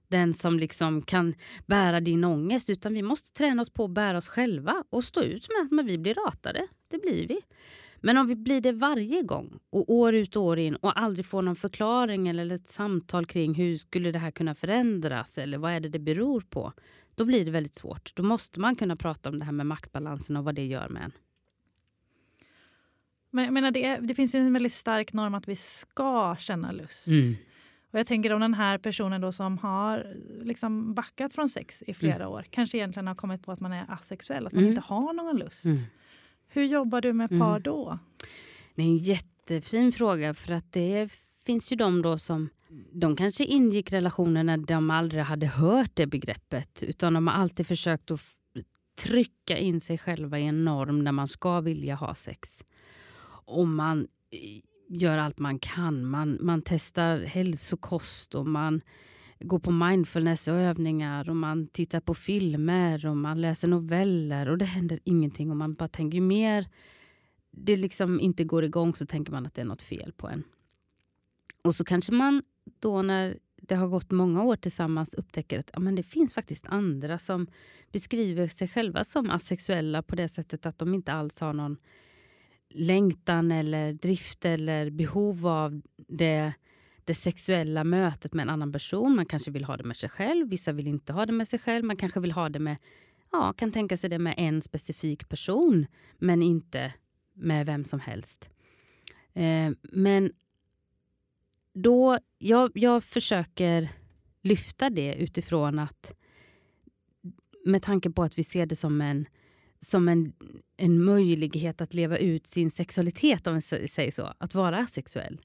[0.08, 1.34] Den som liksom kan
[1.66, 5.22] bära din ångest utan vi måste träna oss på att bära oss själva och stå
[5.22, 6.68] ut med att men vi blir ratade.
[6.88, 7.42] Det blir vi.
[7.98, 11.26] Men om vi blir det varje gång och år ut och år in och aldrig
[11.26, 15.72] får någon förklaring eller ett samtal kring hur skulle det här kunna förändras eller vad
[15.72, 16.74] är det det beror på.
[17.16, 18.16] Då blir det väldigt svårt.
[18.16, 21.04] Då måste man kunna prata om det här med maktbalansen och vad det gör med
[21.04, 21.12] en.
[23.36, 26.36] Men jag menar, det, är, det finns ju en väldigt stark norm att vi ska
[26.40, 27.08] känna lust.
[27.08, 27.36] Mm.
[27.92, 31.94] Och jag tänker om den här personen då som har liksom backat från sex i
[31.94, 34.72] flera år kanske egentligen har kommit på att man är asexuell, att man Mm.
[34.72, 35.66] inte har någon lust.
[35.66, 35.78] Mm.
[36.48, 37.62] Hur jobbar du med par Mm.
[37.64, 38.00] då?
[38.76, 41.12] Det är en jättefin fråga för att det
[41.46, 42.50] finns ju de då som
[42.94, 47.68] de kanske ingick relationer när de aldrig hade hört det begreppet utan de har alltid
[47.68, 48.22] försökt att
[49.04, 52.66] trycka in sig själva i en norm där man ska vilja ha sex.
[53.46, 56.06] Och man eh, gör allt man kan.
[56.06, 58.82] Man, man testar hälsokost och man
[59.40, 65.00] går på mindfulnessövningar och man tittar på filmer och man läser noveller och det händer
[65.04, 66.68] ingenting och man bara tänker ju mer
[67.52, 70.44] det liksom inte går igång så tänker man att det är något fel på en.
[71.64, 72.44] Och så kanske man
[72.80, 76.68] då när det har gått många år tillsammans upptäcker att ja, men det finns faktiskt
[76.68, 77.48] andra som
[77.92, 81.78] beskriver sig själva som asexuella på det sättet att de inte alls har någon
[82.76, 86.54] längtan eller drift eller behov av det,
[87.04, 89.16] det sexuella mötet med en annan person.
[89.16, 91.60] Man kanske vill ha det med sig själv, vissa vill inte ha det med sig
[91.60, 91.86] själv.
[91.86, 92.78] Man kanske vill ha det med,
[93.32, 95.86] ja, kan tänka sig det med en specifik person
[96.18, 96.94] men inte
[97.34, 98.50] med vem som helst.
[99.34, 100.32] Eh, men
[101.74, 103.90] då, jag, jag försöker
[104.42, 106.16] lyfta det utifrån att
[107.66, 109.26] med tanke på att vi ser det som en,
[109.80, 110.34] som en,
[110.78, 115.42] en möjlighet att leva ut sin sexualitet, om man säger så, att vara sexuell.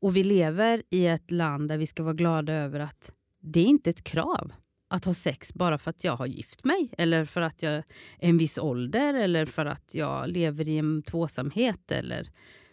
[0.00, 3.64] Och vi lever i ett land där vi ska vara glada över att det är
[3.64, 4.52] inte ett krav
[4.90, 7.84] att ha sex bara för att jag har gift mig eller för att jag är
[8.18, 11.90] en viss ålder eller för att jag lever i en tvåsamhet.
[11.90, 12.30] Eller,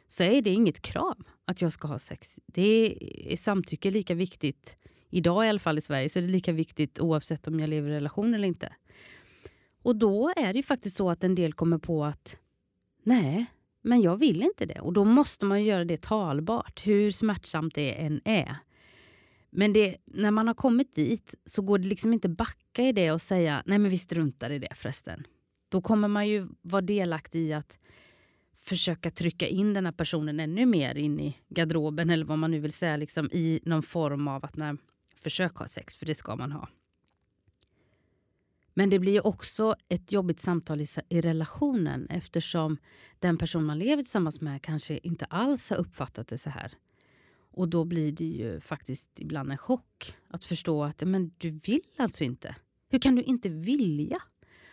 [0.08, 2.40] så är det inget krav att jag ska ha sex.
[2.46, 2.98] Det
[3.34, 4.78] är samtycke lika viktigt
[5.10, 7.90] idag i alla fall i Sverige så är det lika viktigt oavsett om jag lever
[7.90, 8.74] i relation eller inte.
[9.82, 12.38] Och då är det ju faktiskt så att en del kommer på att
[13.04, 13.46] nej,
[13.82, 14.80] men jag vill inte det.
[14.80, 18.56] Och då måste man göra det talbart, hur smärtsamt det än är.
[19.52, 23.12] Men det, när man har kommit dit så går det liksom inte backa i det
[23.12, 25.24] och säga nej men vi struntar i det förresten.
[25.70, 27.80] Då kommer man ju vara delaktig i att
[28.56, 32.60] försöka trycka in den här personen ännu mer in i garderoben eller vad man nu
[32.60, 34.78] vill säga liksom, i någon form av att när,
[35.16, 36.70] försök ha sex, för det ska man ha.
[38.80, 42.78] Men det blir också ett jobbigt samtal i, i relationen eftersom
[43.20, 46.72] den person man lever tillsammans med kanske inte alls har uppfattat det så här.
[47.52, 51.82] Och då blir det ju faktiskt ibland en chock att förstå att men du vill
[51.98, 52.56] alltså inte.
[52.90, 54.18] Hur kan du inte vilja?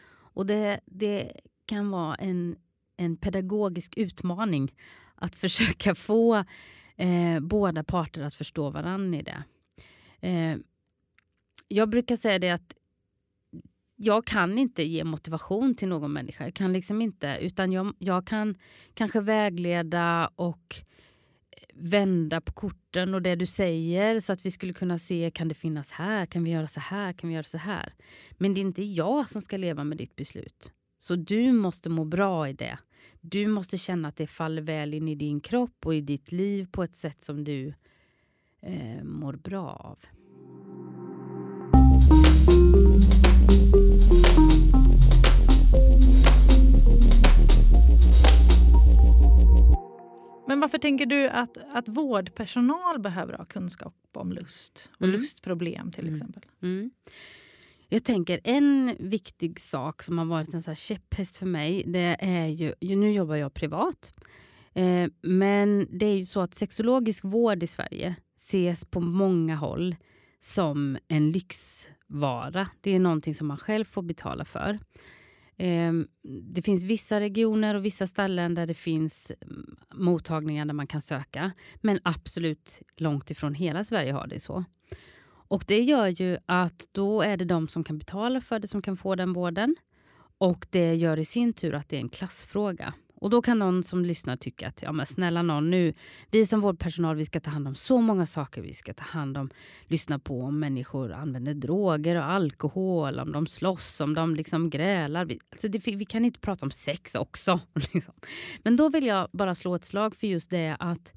[0.09, 1.33] Och det, det
[1.65, 2.57] kan vara en,
[2.97, 4.75] en pedagogisk utmaning
[5.15, 6.45] att försöka få
[6.97, 9.45] eh, båda parter att förstå varandra i det.
[10.29, 10.57] Eh,
[11.69, 12.75] jag brukar säga det att
[13.97, 16.45] jag kan inte ge motivation till någon människa.
[16.45, 18.55] Jag kan liksom inte, utan jag, jag kan
[18.95, 20.77] kanske vägleda och
[21.51, 25.49] eh, vända på korten och det du säger så att vi skulle kunna se, kan
[25.49, 26.27] det finnas här?
[26.27, 27.13] Kan vi göra så här?
[27.13, 27.95] Kan vi göra så här?
[28.31, 30.73] Men det är inte jag som ska leva med ditt beslut.
[30.99, 32.79] Så du måste må bra i det.
[33.21, 36.69] Du måste känna att det faller väl in i din kropp och i ditt liv
[36.71, 37.75] på ett sätt som du
[38.63, 39.99] eh, mår bra av.
[50.49, 55.21] Men varför tänker du att, att vårdpersonal behöver ha kunskap om lust och mm.
[55.21, 56.15] lustproblem till mm.
[56.15, 56.43] exempel?
[56.63, 56.91] Mm.
[57.89, 62.17] Jag tänker en viktig sak som har varit en så här käpphäst för mig, det
[62.21, 64.15] är ju, nu jobbar jag privat,
[64.75, 69.97] eh, men det är ju så att sexologisk vård i Sverige ses på många håll
[70.39, 72.69] som en lyxvara.
[72.81, 74.79] Det är någonting som man själv får betala för.
[75.59, 76.09] Ehm,
[76.55, 81.01] det finns vissa regioner och vissa ställen där det finns mm, mottagningar där man kan
[81.01, 81.53] söka.
[81.81, 84.65] Men absolut långt ifrån hela Sverige har det så.
[85.49, 88.83] Och Det gör ju att då är det de som kan betala för det som
[88.83, 89.77] kan få den vården.
[90.39, 92.95] Och Det gör i sin tur att det är en klassfråga.
[93.21, 95.95] Och då kan någon som lyssnar tycka att ja, men snälla någon, nu,
[96.31, 98.63] vi som vårdpersonal vi ska ta hand om så många saker.
[98.63, 99.51] Vi ska ta hand om,
[99.87, 105.25] lyssna på om människor använder droger och alkohol, om de slåss, om de liksom grälar.
[105.25, 107.61] Vi, alltså det, vi kan inte prata om sex också.
[107.95, 108.15] Liksom.
[108.63, 111.15] Men då vill jag bara slå ett slag för just det att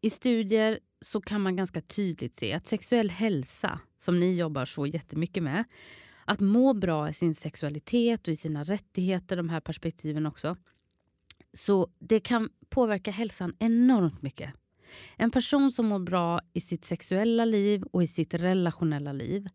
[0.00, 4.86] i studier så kan man ganska tydligt se att sexuell hälsa, som ni jobbar så
[4.86, 5.64] jättemycket med,
[6.24, 10.56] att må bra i sin sexualitet och i sina rättigheter, de här perspektiven också,
[11.54, 14.52] så det kan påverka hälsan enormt mycket.
[15.16, 19.48] En person som mår bra i sitt sexuella liv och i sitt relationella liv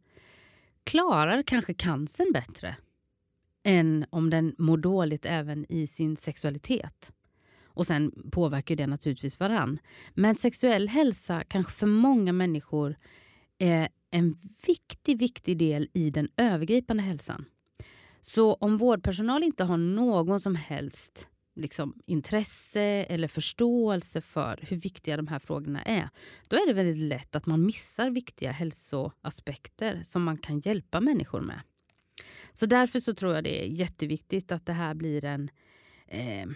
[0.83, 2.75] klarar kanske cancern bättre
[3.63, 7.13] än om den mår dåligt även i sin sexualitet.
[7.63, 9.79] Och Sen påverkar det naturligtvis varann.
[10.13, 12.95] Men sexuell hälsa kanske för många människor
[13.57, 17.45] är en viktig, viktig del i den övergripande hälsan.
[18.21, 25.17] Så om vårdpersonal inte har någon som helst liksom, intresse eller förståelse för hur viktiga
[25.17, 26.09] de här frågorna är
[26.47, 31.41] då är det väldigt lätt att man missar viktiga hälsoaspekter som man kan hjälpa människor
[31.41, 31.61] med.
[32.53, 35.49] Så därför så tror jag det är jätteviktigt att det här blir en,
[36.07, 36.47] eh,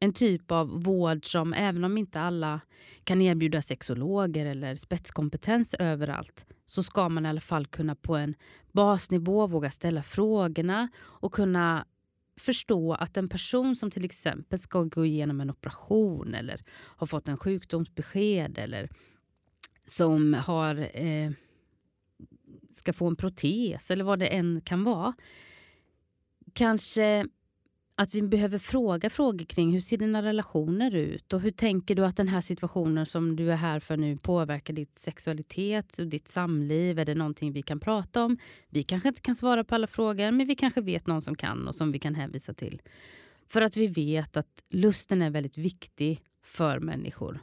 [0.00, 2.60] en typ av vård som även om inte alla
[3.04, 8.34] kan erbjuda sexologer eller spetskompetens överallt så ska man i alla fall kunna på en
[8.72, 11.86] basnivå våga ställa frågorna och kunna
[12.36, 17.28] förstå att en person som till exempel ska gå igenom en operation eller har fått
[17.28, 18.88] en sjukdomsbesked eller
[19.84, 21.30] som har, eh,
[22.70, 25.14] ska få en protes eller vad det än kan vara.
[26.52, 27.26] Kanske
[27.96, 32.04] att vi behöver fråga frågor kring hur ser dina relationer ut och hur tänker du
[32.04, 36.28] att den här situationen som du är här för nu påverkar ditt sexualitet och ditt
[36.28, 36.98] samliv?
[36.98, 38.38] Är det någonting vi kan prata om?
[38.68, 41.68] Vi kanske inte kan svara på alla frågor men vi kanske vet någon som kan
[41.68, 42.82] och som vi kan hänvisa till.
[43.48, 47.40] För att vi vet att lusten är väldigt viktig för människor.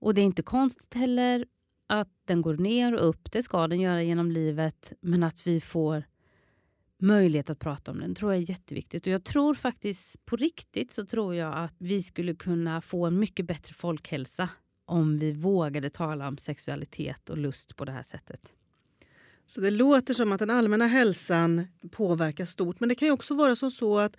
[0.00, 1.46] Och det är inte konstigt heller
[1.86, 5.60] att den går ner och upp, det ska den göra genom livet, men att vi
[5.60, 6.04] får
[7.02, 9.06] möjlighet att prata om den tror jag är jätteviktigt.
[9.06, 13.18] Och jag tror faktiskt på riktigt så tror jag att vi skulle kunna få en
[13.18, 14.48] mycket bättre folkhälsa
[14.86, 18.54] om vi vågade tala om sexualitet och lust på det här sättet.
[19.46, 22.80] Så det låter som att den allmänna hälsan påverkas stort.
[22.80, 24.16] Men det kan ju också vara som så att,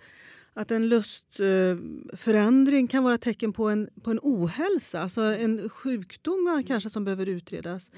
[0.52, 6.90] att en lustförändring kan vara tecken på en, på en ohälsa, alltså en sjukdom kanske
[6.90, 7.90] som behöver utredas.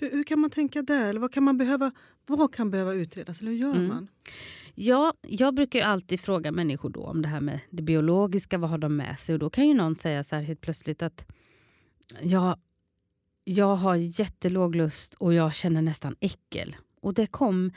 [0.00, 1.08] Hur, hur, kan man tänka där?
[1.08, 1.92] Eller vad kan man behöva,
[2.26, 3.40] vad kan behöva utredas?
[3.40, 3.88] Eller hur gör mm.
[3.88, 4.08] man?
[4.74, 8.58] Ja, jag brukar alltid fråga människor då om det här med det biologiska.
[8.58, 9.32] Vad har de med sig?
[9.32, 11.26] Och Då kan ju någon säga så här helt plötsligt att
[12.20, 12.58] jag,
[13.44, 16.76] jag har jättelåg lust och jag känner nästan äckel.
[17.00, 17.72] Och det kom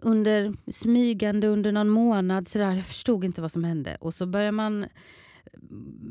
[0.00, 2.46] under smygande under någon månad.
[2.46, 2.74] Så där.
[2.74, 3.96] Jag förstod inte vad som hände.
[4.00, 4.86] Och så börjar man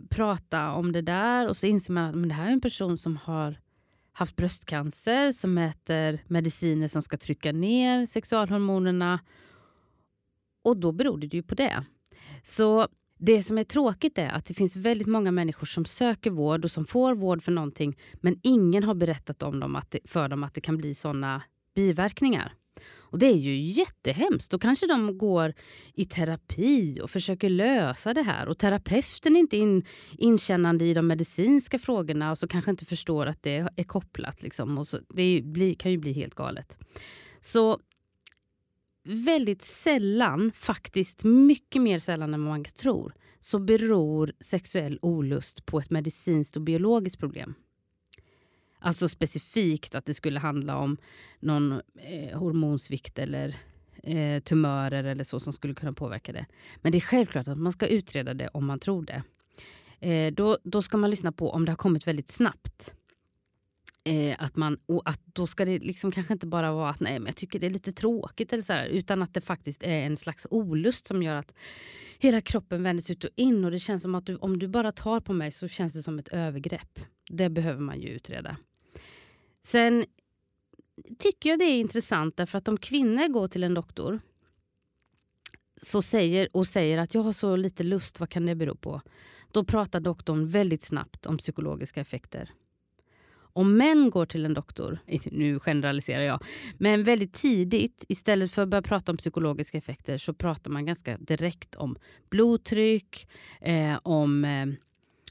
[0.09, 2.97] prata om det där och så inser man att men det här är en person
[2.97, 3.59] som har
[4.17, 9.19] haft bröstcancer som äter mediciner som ska trycka ner sexualhormonerna.
[10.63, 11.85] Och då berodde det ju på det.
[12.43, 16.65] Så det som är tråkigt är att det finns väldigt många människor som söker vård
[16.65, 20.29] och som får vård för någonting men ingen har berättat om dem att det, för
[20.29, 21.43] dem att det kan bli såna
[21.75, 22.53] biverkningar.
[23.15, 24.51] Och Det är ju jättehemskt.
[24.51, 25.53] Då kanske de går
[25.93, 28.47] i terapi och försöker lösa det här.
[28.47, 29.85] Och Terapeuten är inte in,
[30.17, 34.43] inkännande i de medicinska frågorna och så kanske inte förstår att det är kopplat.
[34.43, 34.77] Liksom.
[34.77, 36.77] Och så, det blir, kan ju bli helt galet.
[37.39, 37.79] Så
[39.03, 45.89] väldigt sällan, faktiskt mycket mer sällan än man tror så beror sexuell olust på ett
[45.89, 47.53] medicinskt och biologiskt problem.
[48.85, 50.97] Alltså specifikt att det skulle handla om
[51.39, 53.55] någon eh, hormonsvikt eller
[54.03, 56.45] eh, tumörer eller så som skulle kunna påverka det.
[56.81, 59.23] Men det är självklart att man ska utreda det om man tror det.
[60.09, 62.93] Eh, då, då ska man lyssna på om det har kommit väldigt snabbt.
[64.03, 67.19] Eh, att man, och att då ska det liksom kanske inte bara vara att nej,
[67.19, 70.05] men jag tycker det är lite tråkigt eller så här, utan att det faktiskt är
[70.05, 71.53] en slags olust som gör att
[72.19, 74.91] hela kroppen vänds ut och in och det känns som att du, om du bara
[74.91, 76.99] tar på mig så känns det som ett övergrepp.
[77.29, 78.57] Det behöver man ju utreda.
[79.65, 80.05] Sen
[81.19, 84.19] tycker jag det är intressant därför att om kvinnor går till en doktor
[85.81, 89.01] så säger, och säger att jag har så lite lust, vad kan det bero på?
[89.51, 92.49] Då pratar doktorn väldigt snabbt om psykologiska effekter.
[93.35, 94.99] Om män går till en doktor,
[95.31, 96.43] nu generaliserar jag,
[96.77, 101.17] men väldigt tidigt istället för att börja prata om psykologiska effekter så pratar man ganska
[101.17, 101.97] direkt om
[102.29, 103.27] blodtryck,
[103.61, 104.65] eh, om eh,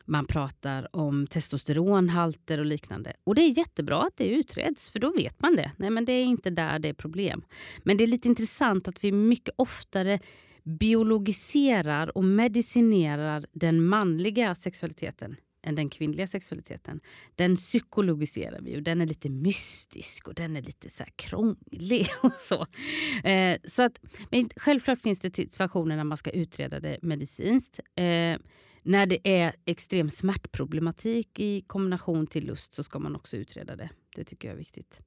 [0.05, 3.13] man pratar om testosteronhalter och liknande.
[3.25, 5.73] Och det är jättebra att det utreds för då vet man det.
[5.77, 7.45] Nej men det är inte där det är problem.
[7.83, 10.19] Men det är lite intressant att vi mycket oftare
[10.65, 17.01] biologiserar och medicinerar den manliga sexualiteten än den kvinnliga sexualiteten.
[17.35, 22.07] Den psykologiserar vi och den är lite mystisk och den är lite så krånglig.
[22.23, 22.67] och så.
[23.29, 27.81] Eh, så att, men självklart finns det situationer när man ska utreda det medicinskt.
[27.95, 28.39] Eh,
[28.85, 33.91] när det är extrem smärtproblematik i kombination till lust så ska man också utreda det.
[34.17, 35.01] Det tycker jag är viktigt.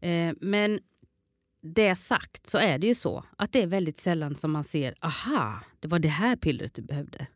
[0.00, 0.80] Eh, men
[1.62, 4.94] det sagt så är det ju så att det är väldigt sällan som man ser
[5.00, 7.26] aha, det var det här pillret du behövde.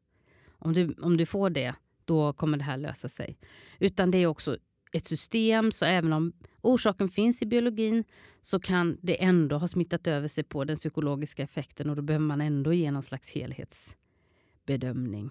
[0.59, 1.75] Om du, om du får det,
[2.05, 3.39] då kommer det här lösa sig.
[3.79, 4.57] Utan det är också
[4.93, 8.05] ett system, så även om orsaken finns i biologin
[8.43, 12.27] så kan det ändå ha smittat över sig på den psykologiska effekten och då behöver
[12.27, 15.31] man ändå ge någon slags helhetsbedömning.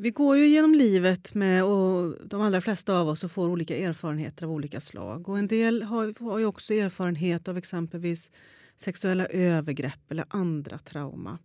[0.00, 4.46] Vi går ju genom livet med och de allra flesta av oss får olika erfarenheter
[4.46, 5.28] av olika slag.
[5.28, 8.32] Och en del har, har också erfarenhet av exempelvis
[8.76, 11.38] sexuella övergrepp eller andra trauma.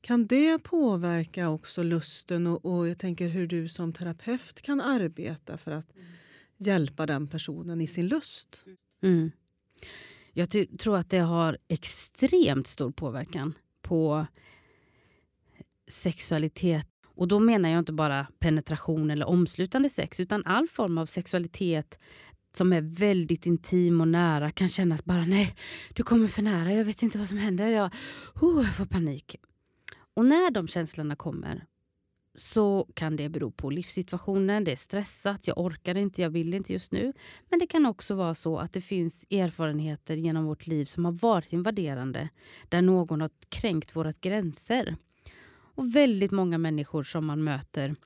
[0.00, 5.56] Kan det påverka också lusten och, och jag tänker hur du som terapeut kan arbeta
[5.56, 5.92] för att
[6.56, 8.64] hjälpa den personen i sin lust?
[9.02, 9.30] Mm.
[10.32, 10.48] Jag
[10.78, 14.26] tror att det har extremt stor påverkan på
[15.88, 16.89] sexualitet.
[17.20, 21.98] Och då menar jag inte bara penetration eller omslutande sex utan all form av sexualitet
[22.56, 25.54] som är väldigt intim och nära kan kännas bara nej,
[25.94, 27.90] du kommer för nära, jag vet inte vad som händer, jag,
[28.40, 29.36] oh, jag får panik.
[30.16, 31.64] Och när de känslorna kommer
[32.34, 36.72] så kan det bero på livssituationen, det är stressat, jag orkar inte, jag vill inte
[36.72, 37.12] just nu.
[37.48, 41.12] Men det kan också vara så att det finns erfarenheter genom vårt liv som har
[41.12, 42.28] varit invaderande,
[42.68, 44.96] där någon har kränkt våra gränser.
[45.74, 47.96] Och väldigt många människor som man möter,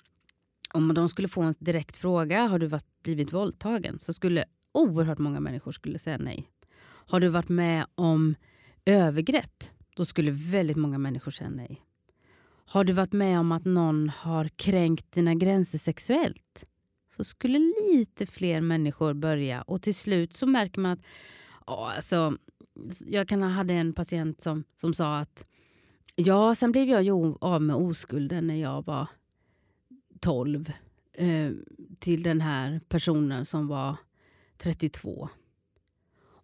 [0.72, 3.98] om de skulle få en direkt fråga, har du varit, blivit våldtagen?
[3.98, 6.48] Så skulle oerhört många människor skulle säga nej.
[6.82, 8.34] Har du varit med om
[8.84, 9.64] övergrepp?
[9.96, 11.80] Då skulle väldigt många människor säga nej.
[12.66, 16.64] Har du varit med om att någon har kränkt dina gränser sexuellt?
[17.16, 21.04] Så skulle lite fler människor börja och till slut så märker man att
[21.66, 22.36] Åh, alltså,
[23.06, 25.44] jag kan ha hade en patient som, som sa att
[26.16, 29.08] ja, sen blev jag ju av med oskulden när jag var
[30.20, 30.72] 12
[31.12, 31.50] eh,
[31.98, 33.96] till den här personen som var
[34.56, 35.28] 32.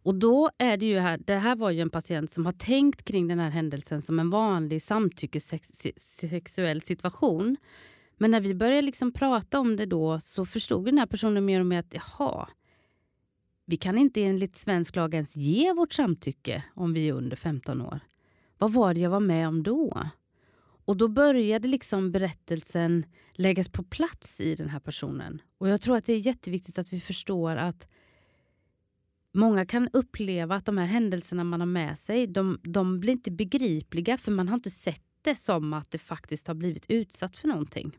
[0.03, 3.05] Och då är det ju här, det här var ju en patient som har tänkt
[3.05, 7.57] kring den här händelsen som en vanlig samtyckessexuell situation.
[8.19, 11.61] Men när vi började liksom prata om det då så förstod den här personen mer
[11.61, 12.49] och mer att jaha,
[13.67, 17.81] vi kan inte enligt svensk lag ens ge vårt samtycke om vi är under 15
[17.81, 18.01] år.
[18.61, 20.03] Vad var det jag var med om då?
[20.85, 25.43] Och då började liksom berättelsen läggas på plats i den här personen.
[25.59, 27.89] Och jag tror att det är jätteviktigt att vi förstår att
[29.33, 33.31] Många kan uppleva att de här händelserna man har med sig de, de blir inte
[33.31, 37.49] begripliga för man har inte sett det som att det faktiskt har blivit utsatt för
[37.49, 37.99] någonting.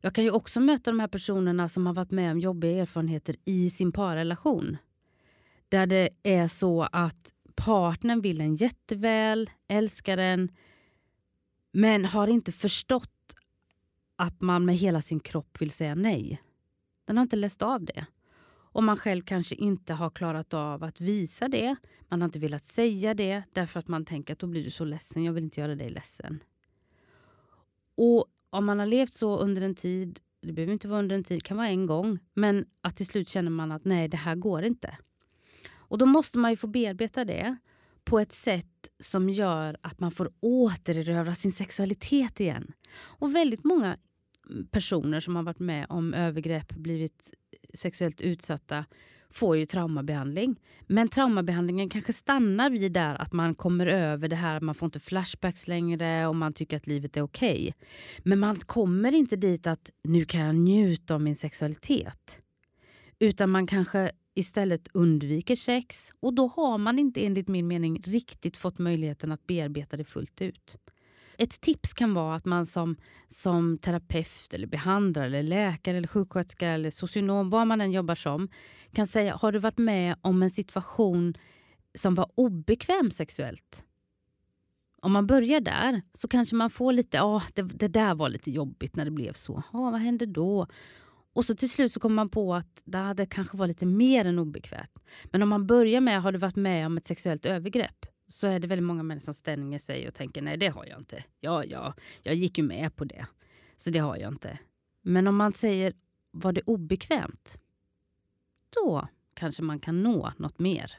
[0.00, 3.36] Jag kan ju också möta de här personerna som har varit med om jobbiga erfarenheter
[3.44, 4.76] i sin parrelation.
[5.68, 10.50] Där det är så att partnern vill en jätteväl, älskar den
[11.72, 13.36] men har inte förstått
[14.16, 16.42] att man med hela sin kropp vill säga nej.
[17.04, 18.06] Den har inte läst av det.
[18.74, 21.76] Och man själv kanske inte har klarat av att visa det.
[22.08, 24.84] Man har inte velat säga det därför att man tänker att då blir du så
[24.84, 26.42] ledsen, jag vill inte göra dig ledsen.
[27.96, 31.24] Och om man har levt så under en tid, det behöver inte vara under en
[31.24, 34.16] tid, det kan vara en gång, men att till slut känner man att nej, det
[34.16, 34.98] här går inte.
[35.92, 37.56] Och då måste man ju få bearbeta det
[38.04, 42.72] på ett sätt som gör att man får återerövra sin sexualitet igen.
[42.94, 43.96] Och väldigt många
[44.70, 47.34] personer som har varit med om övergrepp, blivit
[47.74, 48.84] sexuellt utsatta
[49.30, 50.60] får ju traumabehandling.
[50.86, 55.00] Men traumabehandlingen kanske stannar vid där att man kommer över det här, man får inte
[55.00, 57.52] flashbacks längre och man tycker att livet är okej.
[57.52, 57.72] Okay.
[58.18, 62.42] Men man kommer inte dit att nu kan jag njuta av min sexualitet.
[63.18, 68.56] Utan man kanske istället undviker sex och då har man inte enligt min mening riktigt
[68.56, 70.76] fått möjligheten att bearbeta det fullt ut.
[71.38, 76.68] Ett tips kan vara att man som, som terapeut, eller behandlare, eller läkare, eller sjuksköterska
[76.68, 78.48] eller socionom, vad man än jobbar som,
[78.92, 81.34] kan säga har du varit med om en situation
[81.98, 83.84] som var obekväm sexuellt?
[85.02, 88.28] Om man börjar där så kanske man får lite, ja ah, det, det, där var
[88.28, 89.62] lite jobbigt när det blev så.
[89.72, 90.66] ah, vad hände då?
[91.32, 94.24] Och så till slut så kommer man på att det hade kanske var lite mer
[94.24, 94.98] än obekvämt.
[95.24, 98.06] Men om man börjar med, har du varit med om ett sexuellt övergrepp?
[98.32, 100.98] så är det väldigt många människor som stänger sig och tänker nej det har jag
[100.98, 101.24] inte.
[101.40, 103.26] Ja, ja, jag gick ju med på det.
[103.76, 104.58] Så det har jag inte.
[105.02, 105.94] Men om man säger
[106.30, 107.58] var det obekvämt?
[108.70, 110.92] Då kanske man kan nå något mer.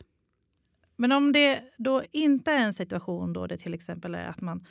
[0.96, 4.66] Men om det då inte är en situation då det till exempel är att man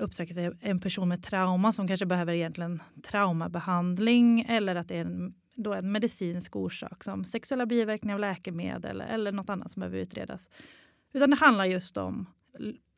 [0.00, 5.34] upptäcker en person med trauma som kanske behöver egentligen traumabehandling eller att det är en,
[5.54, 10.50] då en medicinsk orsak som sexuella biverkningar av läkemedel eller något annat som behöver utredas.
[11.12, 12.26] Utan det handlar just om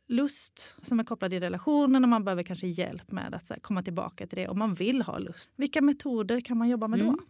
[0.08, 3.82] lust som är kopplad i relationen och man behöver kanske hjälp med att här, komma
[3.82, 5.52] tillbaka till det om man vill ha lust.
[5.56, 7.04] Vilka metoder kan man jobba med då?
[7.04, 7.20] Mm.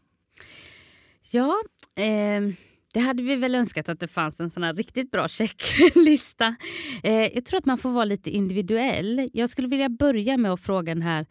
[1.32, 1.54] Ja,
[2.02, 2.54] eh,
[2.92, 6.56] det hade vi väl önskat att det fanns en sån här riktigt bra checklista.
[7.02, 9.28] Eh, jag tror att man får vara lite individuell.
[9.32, 11.26] Jag skulle vilja börja med att fråga den här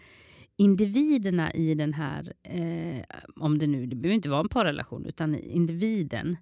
[0.57, 3.03] individerna i den här, eh,
[3.35, 6.37] om det nu, det behöver inte vara en parrelation, utan individen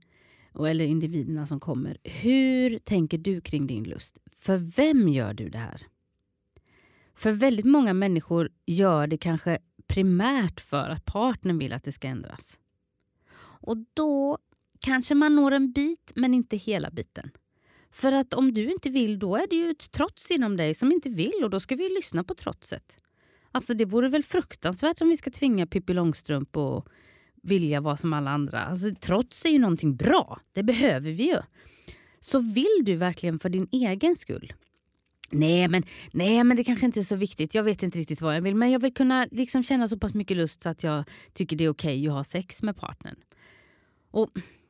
[0.68, 1.98] eller individerna som kommer.
[2.04, 4.22] Hur tänker du kring din lust?
[4.36, 5.82] För vem gör du det här?
[7.16, 9.58] För väldigt många människor gör det kanske
[9.88, 12.60] primärt för att partnern vill att det ska ändras.
[13.40, 14.38] Och då
[14.80, 17.32] kanske man når en bit, men inte hela biten.
[17.92, 20.92] För att om du inte vill då är det ju ett trots inom dig som
[20.92, 22.98] inte vill och då ska vi lyssna på trotset.
[23.52, 26.88] Alltså det vore väl fruktansvärt om vi ska tvinga Pippi Långstrump och
[27.44, 28.64] vilja vara som alla andra.
[28.64, 31.38] Alltså, trots är ju någonting bra, det behöver vi ju.
[32.20, 34.54] Så vill du verkligen för din egen skull?
[35.32, 37.56] Nej men, nej, men det kanske inte är så viktigt.
[37.56, 38.56] Jag vet inte riktigt vad jag vill.
[38.56, 41.04] Men jag vill kunna liksom känna så pass mycket lust så att jag
[41.34, 43.16] tycker det är okej att ha sex med partnern.
[44.12, 44.30] Och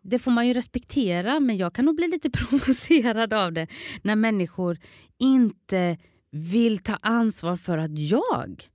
[0.10, 3.68] det får man ju respektera, men jag kan nog bli lite provocerad av det
[4.02, 4.78] när människor
[5.20, 5.98] inte
[6.32, 8.70] vill ta ansvar för att jag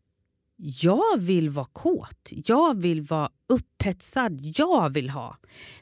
[0.57, 5.37] jag vill vara kåt, jag vill vara upphetsad, jag vill ha.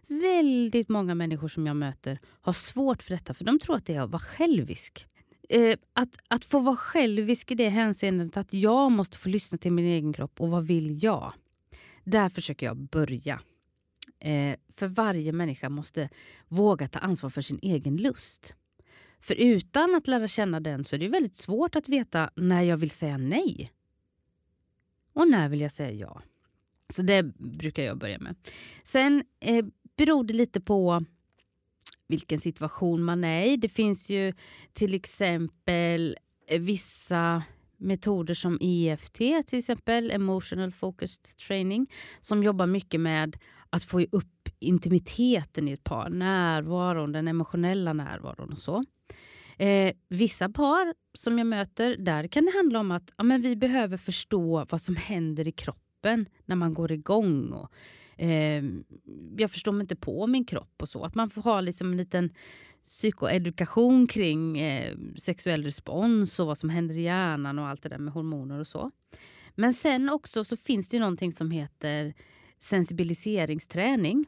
[0.09, 3.95] Väldigt många människor som jag möter har svårt för detta för de tror att det
[3.95, 5.07] är att vara självisk.
[5.49, 9.73] Eh, att, att få vara självisk i det hänseendet att jag måste få lyssna till
[9.73, 11.33] min egen kropp och vad vill jag?
[12.05, 13.41] Där försöker jag börja.
[14.25, 16.09] Eh, för varje människa måste
[16.49, 18.57] våga ta ansvar för sin egen lust.
[19.21, 22.77] För utan att lära känna den så är det väldigt svårt att veta när jag
[22.77, 23.71] vill säga nej.
[25.13, 26.23] Och när vill jag säga ja?
[26.93, 28.37] Så det brukar jag börja med.
[28.83, 29.65] Sen eh,
[29.97, 31.05] beror det lite på
[32.09, 33.57] vilken situation man är i.
[33.57, 34.33] Det finns ju
[34.73, 36.17] till exempel
[36.49, 37.43] eh, vissa
[37.77, 39.15] metoder som EFT,
[39.47, 43.37] till exempel Emotional Focused Training, som jobbar mycket med
[43.73, 48.85] att få upp intimiteten i ett par, närvaron, den emotionella närvaron och så.
[49.59, 53.57] Eh, vissa par som jag möter, där kan det handla om att ja, men vi
[53.57, 57.53] behöver förstå vad som händer i kroppen när man går igång.
[57.53, 57.71] Och,
[58.17, 58.65] eh,
[59.37, 61.05] jag förstår mig inte på min kropp och så.
[61.05, 62.31] Att man får ha liksom en liten
[62.85, 67.99] psykoedukation kring eh, sexuell respons och vad som händer i hjärnan och allt det där
[67.99, 68.91] med hormoner och så.
[69.55, 72.15] Men sen också så finns det ju någonting som heter
[72.63, 74.27] sensibiliseringsträning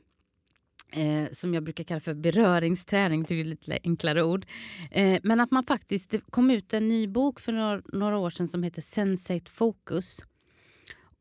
[0.93, 4.47] eh, som jag brukar kalla för beröringsträning, det är lite enklare ord.
[4.91, 8.31] Eh, men att man faktiskt, det kom ut en ny bok för några, några år
[8.31, 10.25] sedan som heter Sensate Focus.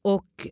[0.02, 0.48] Och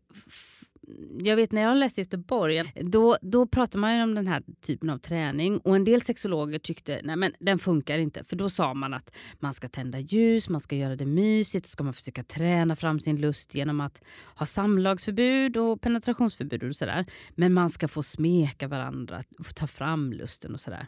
[1.20, 4.90] jag vet när jag läste i Göteborg, då, då pratade man om den här typen
[4.90, 8.24] av träning och en del sexologer tyckte nej men den funkar inte.
[8.24, 11.72] För då sa man att man ska tända ljus, man ska göra det mysigt, så
[11.72, 14.02] ska man försöka träna fram sin lust genom att
[14.36, 17.06] ha samlagsförbud och penetrationsförbud och sådär.
[17.36, 19.22] Men man ska få smeka varandra,
[19.56, 20.88] ta fram lusten och sådär.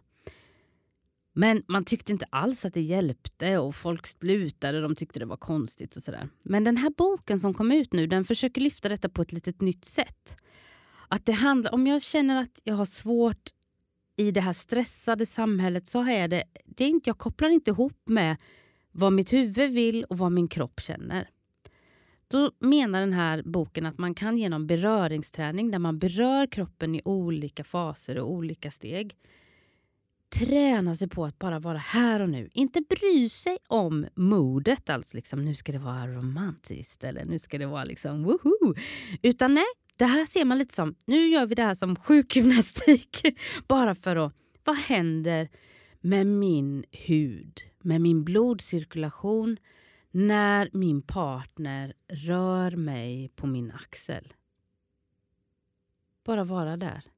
[1.33, 4.81] Men man tyckte inte alls att det hjälpte och folk slutade.
[4.81, 6.29] De tyckte det var konstigt och sådär.
[6.43, 9.61] Men den här boken som kom ut nu den försöker lyfta detta på ett litet
[9.61, 10.37] nytt sätt.
[11.07, 13.49] Att det handlar, om jag känner att jag har svårt
[14.15, 18.01] i det här stressade samhället så är det, det är inte, jag kopplar inte ihop
[18.05, 18.37] med
[18.91, 21.29] vad mitt huvud vill och vad min kropp känner.
[22.27, 27.01] Då menar den här boken att man kan genom beröringsträning där man berör kroppen i
[27.05, 29.15] olika faser och olika steg
[30.33, 32.49] träna sig på att bara vara här och nu.
[32.53, 37.57] Inte bry sig om modet, alltså liksom, nu ska det vara romantiskt eller nu ska
[37.57, 38.73] det vara liksom woho.
[39.21, 39.65] Utan nej,
[39.97, 43.21] det här ser man lite som, nu gör vi det här som sjukgymnastik.
[43.67, 45.49] bara för att, vad händer
[46.01, 49.57] med min hud, med min blodcirkulation
[50.11, 54.33] när min partner rör mig på min axel?
[56.25, 57.12] Bara vara där.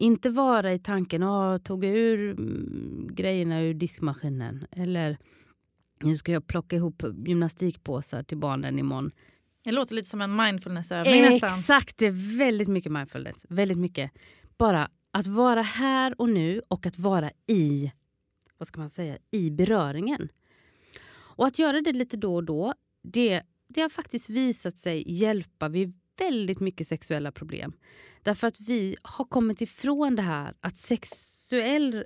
[0.00, 5.18] Inte vara i tanken att tog jag ur mm, grejerna ur diskmaskinen eller
[6.02, 9.10] nu ska jag plocka ihop gymnastikpåsar till barnen imorgon.
[9.64, 11.48] Det låter lite som en mindfulnessövning nästan.
[11.48, 13.46] Exakt, det är väldigt mycket mindfulness.
[13.48, 14.10] Väldigt mycket.
[14.58, 17.92] Bara att vara här och nu och att vara i,
[18.58, 20.28] vad ska man säga, i beröringen.
[21.10, 25.68] Och att göra det lite då och då, det, det har faktiskt visat sig hjälpa
[25.68, 27.72] vid väldigt mycket sexuella problem.
[28.22, 32.04] Därför att vi har kommit ifrån det här att sexuell,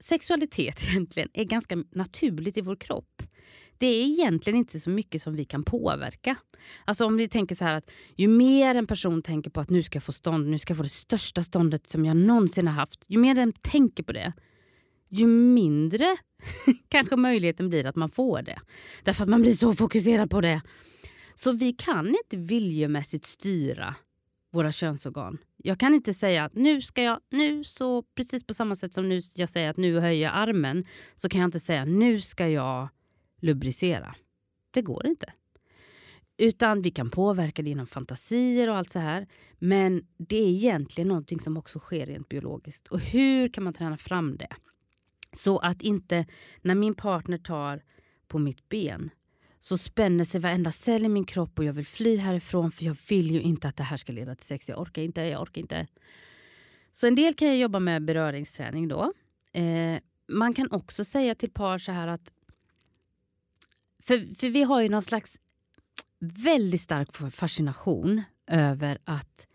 [0.00, 3.22] sexualitet egentligen är ganska naturligt i vår kropp.
[3.78, 6.36] Det är egentligen inte så mycket som vi kan påverka.
[6.84, 9.82] Alltså om vi tänker så här att ju mer en person tänker på att nu
[9.82, 12.74] ska jag få stånd, nu ska jag få det största ståndet som jag någonsin har
[12.74, 13.06] haft.
[13.08, 14.32] Ju mer den tänker på det,
[15.08, 16.16] ju mindre
[16.88, 18.60] kanske möjligheten blir att man får det.
[19.02, 20.62] Därför att man blir så fokuserad på det.
[21.34, 23.94] Så vi kan inte viljemässigt styra
[24.50, 25.38] våra könsorgan.
[25.56, 29.08] Jag kan inte säga att nu ska jag, nu så precis på samma sätt som
[29.08, 30.84] nu jag säger att nu höjer jag armen
[31.14, 32.88] så kan jag inte säga nu ska jag
[33.40, 34.14] lubricera.
[34.70, 35.32] Det går inte.
[36.36, 39.26] Utan vi kan påverka det genom fantasier och allt så här.
[39.58, 42.88] Men det är egentligen någonting som också sker rent biologiskt.
[42.88, 44.48] Och hur kan man träna fram det?
[45.32, 46.26] Så att inte
[46.62, 47.82] när min partner tar
[48.28, 49.10] på mitt ben
[49.60, 52.96] så spänner sig varenda cell i min kropp och jag vill fly härifrån för jag
[53.08, 54.68] vill ju inte att det här ska leda till sex.
[54.68, 55.86] Jag orkar inte, jag orkar inte.
[56.92, 59.12] Så en del kan jag jobba med beröringsträning då.
[59.52, 59.98] Eh,
[60.28, 62.32] man kan också säga till par så här att...
[64.02, 65.40] För, för vi har ju någon slags
[66.18, 69.46] väldigt stark fascination över att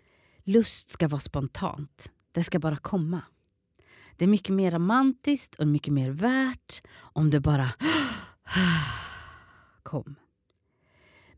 [0.43, 2.11] lust ska vara spontant.
[2.31, 3.21] Det ska bara komma.
[4.17, 7.69] Det är mycket mer romantiskt och mycket mer värt om det bara
[9.83, 10.15] kom.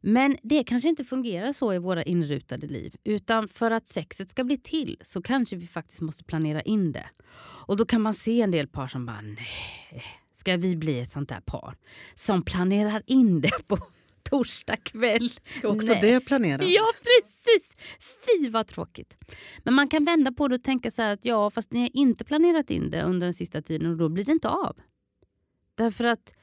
[0.07, 2.95] Men det kanske inte fungerar så i våra inrutade liv.
[3.03, 7.05] Utan för att sexet ska bli till så kanske vi faktiskt måste planera in det.
[7.39, 11.11] Och då kan man se en del par som bara, nej, ska vi bli ett
[11.11, 11.75] sånt där par
[12.15, 13.77] som planerar in det på
[14.29, 15.29] torsdag kväll?
[15.29, 16.01] Ska också Nej.
[16.01, 16.67] det planeras?
[16.69, 17.75] Ja, precis!
[17.99, 19.17] Fy vad tråkigt.
[19.63, 21.89] Men man kan vända på det och tänka så här att ja, fast ni har
[21.93, 24.77] inte planerat in det under den sista tiden och då blir det inte av.
[25.75, 26.33] Därför att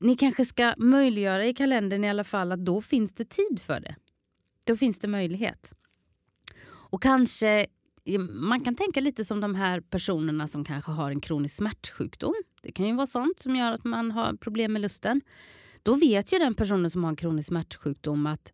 [0.00, 3.80] ni kanske ska möjliggöra i kalendern i alla fall att då finns det tid för
[3.80, 3.96] det.
[4.66, 5.72] Då finns det möjlighet.
[6.64, 7.66] Och kanske
[8.30, 12.34] man kan tänka lite som de här personerna som kanske har en kronisk smärtsjukdom.
[12.62, 15.20] Det kan ju vara sånt som gör att man har problem med lusten.
[15.82, 18.52] Då vet ju den personen som har en kronisk smärtsjukdom att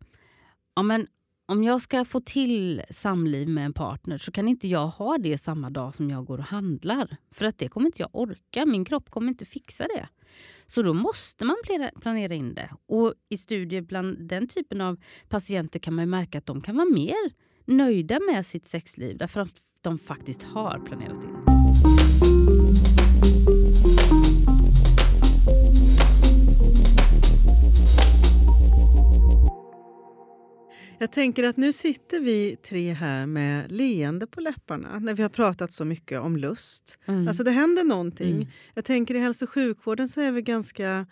[0.75, 1.07] ja, men
[1.47, 5.37] om jag ska få till samliv med en partner så kan inte jag ha det
[5.37, 7.17] samma dag som jag går och handlar.
[7.31, 8.65] För att det kommer inte jag orka.
[8.65, 10.07] Min kropp kommer inte fixa det.
[10.65, 11.55] Så då måste man
[12.01, 12.69] planera in det.
[12.87, 14.97] Och i studier bland den typen av
[15.29, 17.31] patienter kan man märka att de kan vara mer
[17.65, 21.56] nöjda med sitt sexliv därför att de faktiskt har planerat in
[30.99, 35.29] Jag tänker att nu sitter vi tre här med leende på läpparna när vi har
[35.29, 36.97] pratat så mycket om lust.
[37.05, 37.27] Mm.
[37.27, 38.35] Alltså det händer någonting.
[38.35, 38.47] Mm.
[38.73, 41.05] Jag tänker i hälso och sjukvården så är vi ganska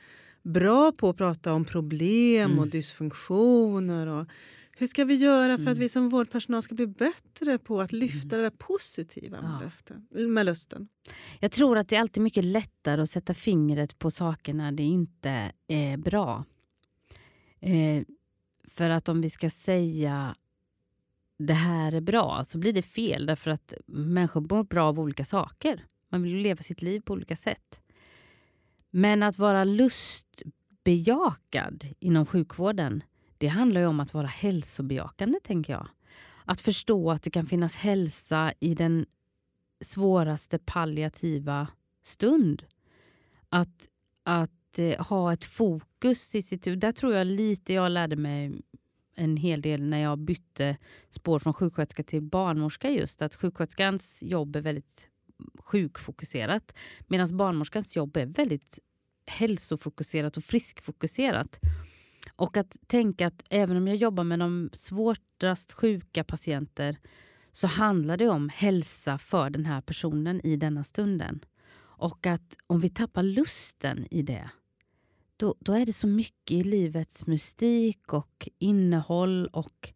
[0.43, 2.59] bra på att prata om problem Mm.
[2.59, 4.07] och dysfunktioner.
[4.07, 4.27] Och
[4.77, 5.79] hur ska vi göra för att Mm.
[5.79, 9.59] vi som vårdpersonal ska bli bättre på att lyfta det positiva med, Ja.
[9.63, 10.87] löften, med lusten?
[11.39, 14.83] Jag tror att det är alltid mycket lättare att sätta fingret på saker när det
[14.83, 16.45] inte är bra.
[17.61, 18.03] Eh,
[18.67, 20.35] för att om vi ska säga
[21.37, 25.25] det här är bra så blir det fel därför att människor mår bra av olika
[25.25, 25.85] saker.
[26.09, 27.81] Man vill ju leva sitt liv på olika sätt.
[28.91, 33.03] Men att vara lustbejakad inom sjukvården
[33.37, 35.87] det handlar ju om att vara hälsobejakande, tänker jag.
[36.45, 39.05] Att förstå att det kan finnas hälsa i den
[39.81, 41.67] svåraste palliativa
[42.03, 42.63] stund.
[43.49, 43.89] Att,
[44.23, 46.79] att eh, ha ett fokus i sitt huvud.
[46.79, 48.51] Där tror jag lite jag lärde mig
[49.15, 50.77] en hel del när jag bytte
[51.09, 52.89] spår från sjuksköterska till barnmorska.
[52.89, 55.09] just Att sjuksköterskans jobb är väldigt
[55.59, 58.79] sjukfokuserat medan barnmorskans jobb är väldigt
[59.27, 61.59] hälsofokuserat och friskfokuserat.
[62.35, 66.97] Och att tänka att även om jag jobbar med de svårast sjuka patienter
[67.51, 71.45] så handlar det om hälsa för den här personen i denna stunden.
[71.97, 74.49] Och att om vi tappar lusten i det,
[75.37, 79.93] då, då är det så mycket i livets mystik och innehåll och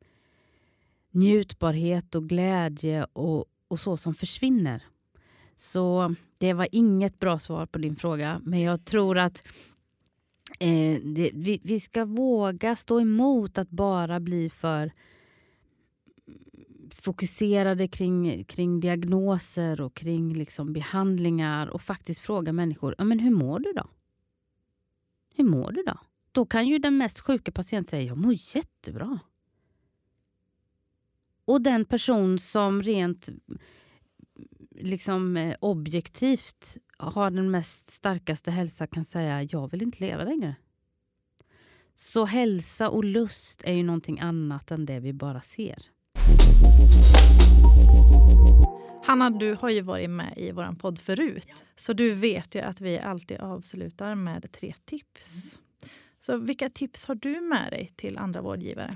[1.11, 4.83] njutbarhet och glädje och, och så som försvinner.
[5.55, 9.47] Så det var inget bra svar på din fråga, men jag tror att
[10.59, 14.91] eh, det, vi, vi ska våga stå emot att bara bli för
[16.91, 23.31] fokuserade kring, kring diagnoser och kring liksom behandlingar och faktiskt fråga människor ja, men hur
[23.31, 23.87] mår du då?
[25.39, 25.97] Hur mår du då?
[26.31, 29.19] Då kan ju den mest sjuka patienten säga jag mår jättebra.
[31.45, 33.29] Och den person som rent
[34.71, 40.55] liksom eh, objektivt har den mest starkaste hälsa kan säga jag vill inte leva längre.
[41.95, 45.85] Så hälsa och lust är ju någonting annat än det vi bara ser.
[49.09, 51.63] Hanna, du har ju varit med i vår podd förut.
[51.75, 55.59] Så du vet ju att vi alltid avslutar med tre tips.
[56.19, 58.89] Så vilka tips har du med dig till andra vårdgivare?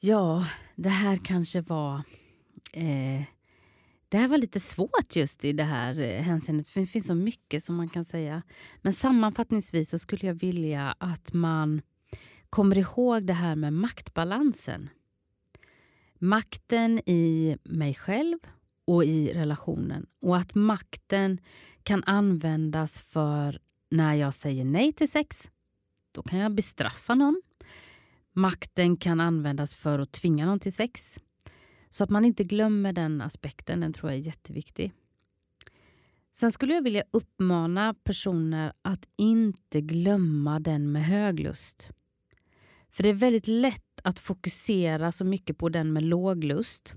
[0.00, 0.46] Ja,
[0.76, 2.02] det här kanske var...
[2.74, 3.22] Eh,
[4.08, 7.14] det här var lite svårt just i det här eh, hänseendet, för det finns så
[7.14, 8.42] mycket som man kan säga.
[8.82, 11.82] Men sammanfattningsvis så skulle jag vilja att man
[12.50, 14.90] kommer ihåg det här med maktbalansen.
[16.22, 18.38] Makten i mig själv
[18.84, 20.06] och i relationen.
[20.20, 21.38] Och att makten
[21.82, 23.60] kan användas för
[23.90, 25.50] när jag säger nej till sex.
[26.12, 27.42] Då kan jag bestraffa någon.
[28.32, 31.20] Makten kan användas för att tvinga någon till sex.
[31.88, 34.92] Så att man inte glömmer den aspekten, den tror jag är jätteviktig.
[36.32, 41.90] Sen skulle jag vilja uppmana personer att inte glömma den med hög lust.
[42.92, 46.94] För det är väldigt lätt att fokusera så mycket på den med låg lust.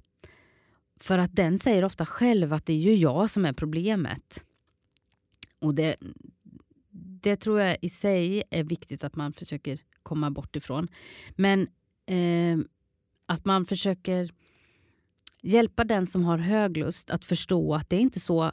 [1.00, 4.44] För att den säger ofta själv att det är ju jag som är problemet.
[5.60, 5.96] Och det,
[7.22, 10.88] det tror jag i sig är viktigt att man försöker komma bort ifrån.
[11.36, 11.68] Men
[12.06, 12.66] eh,
[13.26, 14.32] att man försöker
[15.42, 18.52] hjälpa den som har hög lust att förstå att det är inte så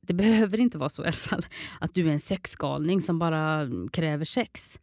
[0.00, 1.46] det behöver inte vara så i alla fall,
[1.80, 4.80] att du är en sexgalning som bara kräver sex.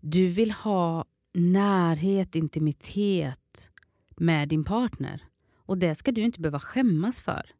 [0.00, 1.04] Du vill ha
[1.34, 3.70] närhet, intimitet
[4.16, 5.24] med din partner.
[5.54, 7.50] Och det ska du inte behöva skämmas för.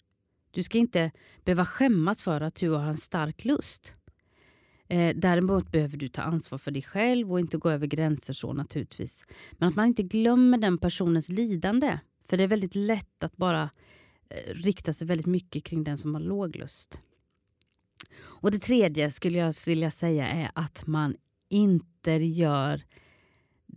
[0.50, 1.10] Du ska inte
[1.44, 3.94] behöva skämmas för att du har en stark lust.
[4.88, 8.52] Eh, däremot behöver du ta ansvar för dig själv och inte gå över gränser så
[8.52, 9.24] naturligtvis.
[9.52, 11.98] Men att man inte glömmer den personens lidande.
[12.28, 13.70] För det är väldigt lätt att bara
[14.28, 17.00] eh, rikta sig väldigt mycket kring den som har låg lust.
[18.18, 21.16] Och det tredje skulle jag vilja säga är att man
[21.48, 22.82] inte gör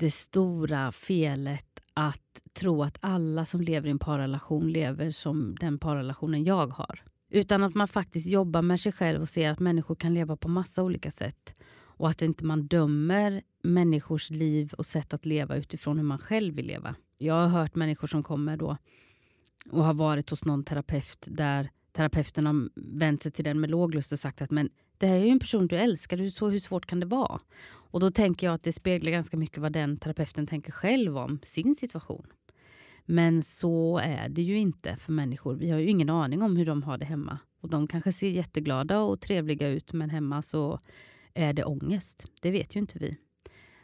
[0.02, 5.80] det stora felet att tro att alla som lever i en parrelation lever som den
[5.80, 7.04] parrelationen jag har.
[7.30, 10.48] Utan att man faktiskt jobbar med sig själv och ser att människor kan leva på
[10.48, 11.56] massa olika sätt.
[11.74, 16.56] Och att inte man dömer människors liv och sätt att leva utifrån hur man själv
[16.56, 16.96] vill leva.
[17.18, 18.78] Jag har hört människor som kommer då
[19.72, 23.96] och har varit hos någon terapeut där terapeuten har vänt sig till den med låg
[23.96, 26.60] lust och sagt att men det här är ju en person du älskar, så hur
[26.60, 27.40] svårt kan det vara?
[27.92, 31.40] Och då tänker jag att det speglar ganska mycket vad den terapeuten tänker själv om
[31.44, 32.26] sin situation.
[33.06, 35.56] Men så är det ju inte för människor.
[35.56, 37.40] Vi har ju ingen aning om hur de har det hemma.
[37.62, 40.80] Och De kanske ser jätteglada och trevliga ut men hemma så
[41.34, 42.26] är det ångest.
[42.42, 43.18] Det vet ju inte vi.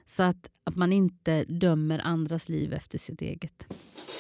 [0.06, 3.68] Så att, att man inte dömer andras liv efter sitt eget.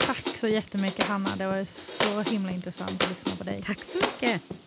[0.05, 1.29] Tack så jättemycket Hanna.
[1.37, 3.61] Det var så himla intressant att lyssna på dig.
[3.61, 4.66] Tack så mycket.